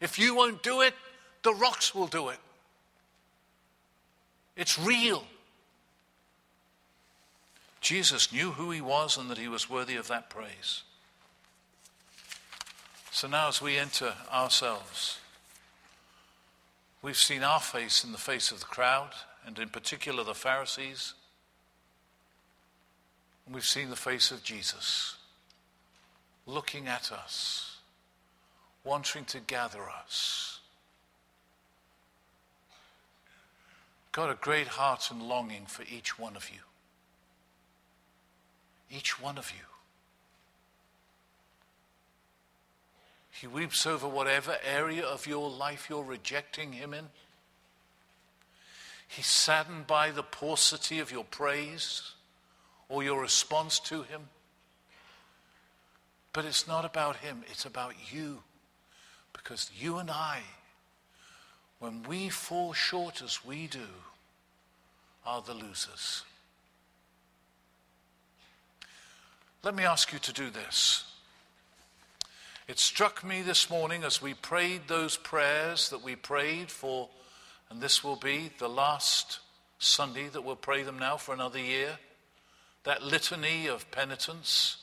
If 0.00 0.18
you 0.18 0.34
won't 0.34 0.62
do 0.62 0.80
it, 0.80 0.94
the 1.42 1.54
rocks 1.54 1.94
will 1.94 2.06
do 2.06 2.28
it. 2.28 2.38
It's 4.56 4.78
real. 4.78 5.24
Jesus 7.80 8.32
knew 8.32 8.52
who 8.52 8.70
he 8.70 8.80
was 8.80 9.16
and 9.16 9.30
that 9.30 9.38
he 9.38 9.48
was 9.48 9.70
worthy 9.70 9.96
of 9.96 10.08
that 10.08 10.30
praise. 10.30 10.82
So 13.12 13.28
now, 13.28 13.48
as 13.48 13.62
we 13.62 13.78
enter 13.78 14.12
ourselves, 14.32 15.18
we've 17.00 17.16
seen 17.16 17.42
our 17.42 17.60
face 17.60 18.02
in 18.04 18.12
the 18.12 18.18
face 18.18 18.50
of 18.50 18.60
the 18.60 18.66
crowd, 18.66 19.10
and 19.46 19.58
in 19.58 19.68
particular 19.68 20.24
the 20.24 20.34
Pharisees. 20.34 21.14
And 23.46 23.54
we've 23.54 23.64
seen 23.64 23.90
the 23.90 23.96
face 23.96 24.30
of 24.32 24.42
Jesus 24.42 25.16
looking 26.46 26.88
at 26.88 27.10
us, 27.12 27.78
wanting 28.84 29.24
to 29.26 29.40
gather 29.40 29.82
us. 29.88 30.60
Got 34.12 34.30
a 34.30 34.34
great 34.34 34.68
heart 34.68 35.10
and 35.10 35.22
longing 35.22 35.66
for 35.66 35.84
each 35.90 36.18
one 36.18 36.36
of 36.36 36.50
you. 36.50 36.60
Each 38.90 39.20
one 39.20 39.38
of 39.38 39.50
you. 39.50 39.64
He 43.30 43.46
weeps 43.46 43.86
over 43.86 44.08
whatever 44.08 44.56
area 44.64 45.04
of 45.04 45.26
your 45.26 45.50
life 45.50 45.88
you're 45.90 46.02
rejecting 46.02 46.72
Him 46.72 46.94
in. 46.94 47.04
He's 49.06 49.26
saddened 49.26 49.86
by 49.86 50.10
the 50.10 50.22
paucity 50.22 50.98
of 50.98 51.12
your 51.12 51.24
praise 51.24 52.12
or 52.88 53.02
your 53.02 53.20
response 53.20 53.78
to 53.80 54.02
Him. 54.02 54.22
But 56.32 56.44
it's 56.44 56.68
not 56.68 56.84
about 56.84 57.16
Him, 57.16 57.42
it's 57.50 57.64
about 57.64 57.94
you. 58.12 58.42
Because 59.32 59.70
you 59.78 59.98
and 59.98 60.10
I, 60.10 60.40
when 61.78 62.02
we 62.02 62.28
fall 62.28 62.72
short 62.72 63.22
as 63.22 63.44
we 63.44 63.66
do, 63.66 63.88
are 65.24 65.42
the 65.42 65.54
losers. 65.54 66.22
Let 69.62 69.74
me 69.74 69.84
ask 69.84 70.12
you 70.12 70.18
to 70.20 70.32
do 70.32 70.50
this. 70.50 71.04
It 72.68 72.78
struck 72.78 73.24
me 73.24 73.42
this 73.42 73.70
morning 73.70 74.04
as 74.04 74.20
we 74.20 74.34
prayed 74.34 74.82
those 74.88 75.16
prayers 75.16 75.90
that 75.90 76.02
we 76.02 76.16
prayed 76.16 76.70
for, 76.70 77.08
and 77.70 77.80
this 77.80 78.02
will 78.02 78.16
be 78.16 78.50
the 78.58 78.68
last 78.68 79.40
Sunday 79.78 80.28
that 80.28 80.44
we'll 80.44 80.56
pray 80.56 80.82
them 80.82 80.98
now 80.98 81.16
for 81.16 81.34
another 81.34 81.58
year, 81.58 81.98
that 82.86 83.02
litany 83.02 83.66
of 83.66 83.90
penitence. 83.90 84.76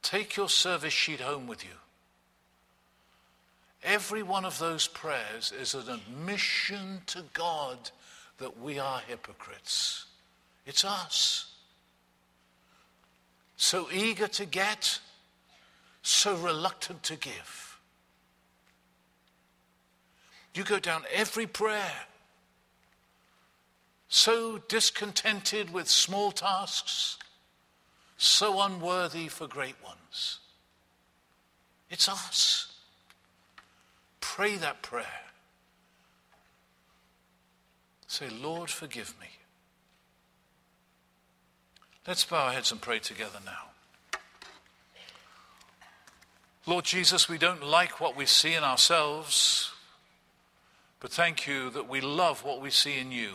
Take 0.00 0.36
your 0.36 0.48
service 0.48 0.92
sheet 0.92 1.20
home 1.20 1.48
with 1.48 1.64
you. 1.64 1.76
Every 3.82 4.22
one 4.22 4.44
of 4.44 4.60
those 4.60 4.86
prayers 4.86 5.52
is 5.60 5.74
an 5.74 5.88
admission 5.88 7.02
to 7.06 7.24
God 7.32 7.90
that 8.38 8.60
we 8.60 8.78
are 8.78 9.00
hypocrites. 9.08 10.06
It's 10.66 10.84
us. 10.84 11.52
So 13.56 13.88
eager 13.92 14.28
to 14.28 14.46
get 14.46 15.00
so 16.02 16.36
reluctant 16.36 17.02
to 17.04 17.16
give. 17.16 17.78
You 20.54 20.62
go 20.62 20.78
down 20.78 21.02
every 21.12 21.48
prayer, 21.48 21.92
so 24.14 24.58
discontented 24.68 25.72
with 25.72 25.88
small 25.88 26.30
tasks, 26.30 27.18
so 28.16 28.62
unworthy 28.62 29.26
for 29.26 29.48
great 29.48 29.74
ones. 29.84 30.38
It's 31.90 32.08
us. 32.08 32.72
Pray 34.20 34.54
that 34.54 34.82
prayer. 34.82 35.04
Say, 38.06 38.28
Lord, 38.30 38.70
forgive 38.70 39.12
me. 39.20 39.26
Let's 42.06 42.24
bow 42.24 42.46
our 42.46 42.52
heads 42.52 42.70
and 42.70 42.80
pray 42.80 43.00
together 43.00 43.40
now. 43.44 44.20
Lord 46.66 46.84
Jesus, 46.84 47.28
we 47.28 47.36
don't 47.36 47.64
like 47.64 48.00
what 48.00 48.16
we 48.16 48.26
see 48.26 48.54
in 48.54 48.62
ourselves, 48.62 49.72
but 51.00 51.10
thank 51.10 51.48
you 51.48 51.68
that 51.70 51.88
we 51.88 52.00
love 52.00 52.44
what 52.44 52.60
we 52.60 52.70
see 52.70 53.00
in 53.00 53.10
you. 53.10 53.32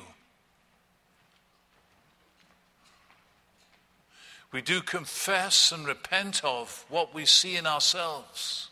We 4.52 4.62
do 4.62 4.82
confess 4.82 5.72
and 5.72 5.86
repent 5.86 6.44
of 6.44 6.86
what 6.90 7.14
we 7.14 7.26
see 7.26 7.56
in 7.56 7.68
ourselves, 7.68 8.70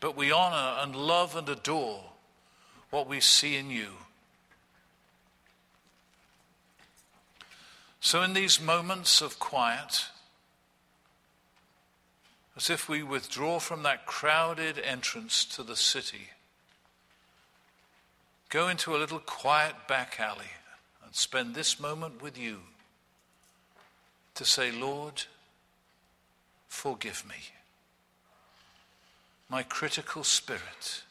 but 0.00 0.16
we 0.16 0.30
honor 0.30 0.80
and 0.80 0.94
love 0.94 1.34
and 1.34 1.48
adore 1.48 2.04
what 2.90 3.08
we 3.08 3.20
see 3.20 3.56
in 3.56 3.70
you. 3.70 3.88
So, 8.00 8.20
in 8.22 8.34
these 8.34 8.60
moments 8.60 9.22
of 9.22 9.38
quiet, 9.38 10.06
as 12.54 12.68
if 12.68 12.88
we 12.88 13.02
withdraw 13.02 13.60
from 13.60 13.82
that 13.84 14.04
crowded 14.04 14.78
entrance 14.78 15.44
to 15.46 15.62
the 15.62 15.76
city, 15.76 16.30
go 18.50 18.68
into 18.68 18.94
a 18.94 18.98
little 18.98 19.20
quiet 19.20 19.88
back 19.88 20.20
alley 20.20 20.50
and 21.02 21.14
spend 21.14 21.54
this 21.54 21.80
moment 21.80 22.20
with 22.20 22.36
you 22.36 22.58
to 24.34 24.44
say, 24.44 24.70
Lord, 24.70 25.24
forgive 26.68 27.24
me. 27.28 27.36
My 29.48 29.62
critical 29.62 30.24
spirit, 30.24 31.02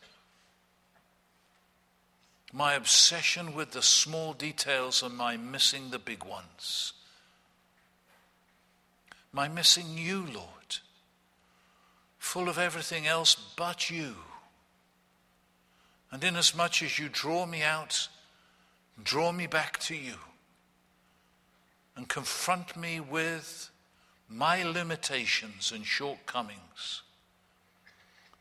my 2.51 2.73
obsession 2.73 3.53
with 3.53 3.71
the 3.71 3.83
small 3.83 4.33
details 4.33 5.03
and 5.03 5.15
my 5.15 5.37
missing 5.37 5.91
the 5.91 5.99
big 5.99 6.23
ones, 6.23 6.93
my 9.31 9.47
missing 9.47 9.97
you, 9.97 10.25
Lord 10.25 10.79
full 12.21 12.47
of 12.47 12.59
everything 12.59 13.07
else 13.07 13.35
but 13.35 13.89
you. 13.89 14.15
And 16.11 16.23
inasmuch 16.23 16.83
as 16.83 16.99
you 16.99 17.09
draw 17.09 17.45
me 17.45 17.63
out, 17.63 18.07
draw 19.03 19.31
me 19.31 19.47
back 19.47 19.79
to 19.79 19.95
you, 19.95 20.13
and 21.95 22.07
confront 22.07 22.75
me 22.75 22.99
with 22.99 23.69
my 24.29 24.63
limitations 24.63 25.71
and 25.71 25.85
shortcomings. 25.85 27.03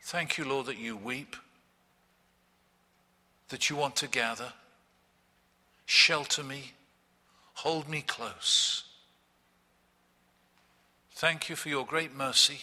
Thank 0.03 0.37
you, 0.37 0.45
Lord, 0.45 0.67
that 0.67 0.77
you 0.77 0.95
weep, 0.95 1.35
that 3.49 3.69
you 3.69 3.75
want 3.75 3.95
to 3.97 4.07
gather, 4.07 4.53
shelter 5.85 6.43
me, 6.43 6.71
hold 7.55 7.87
me 7.89 8.01
close. 8.01 8.83
Thank 11.11 11.49
you 11.49 11.55
for 11.55 11.69
your 11.69 11.85
great 11.85 12.15
mercy 12.15 12.61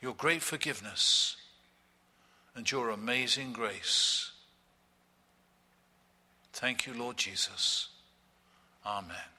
your 0.00 0.14
great 0.14 0.42
forgiveness, 0.42 1.36
and 2.54 2.70
your 2.70 2.90
amazing 2.90 3.52
grace. 3.52 4.30
Thank 6.52 6.86
you, 6.86 6.94
Lord 6.94 7.16
Jesus. 7.16 7.88
Amen. 8.88 9.37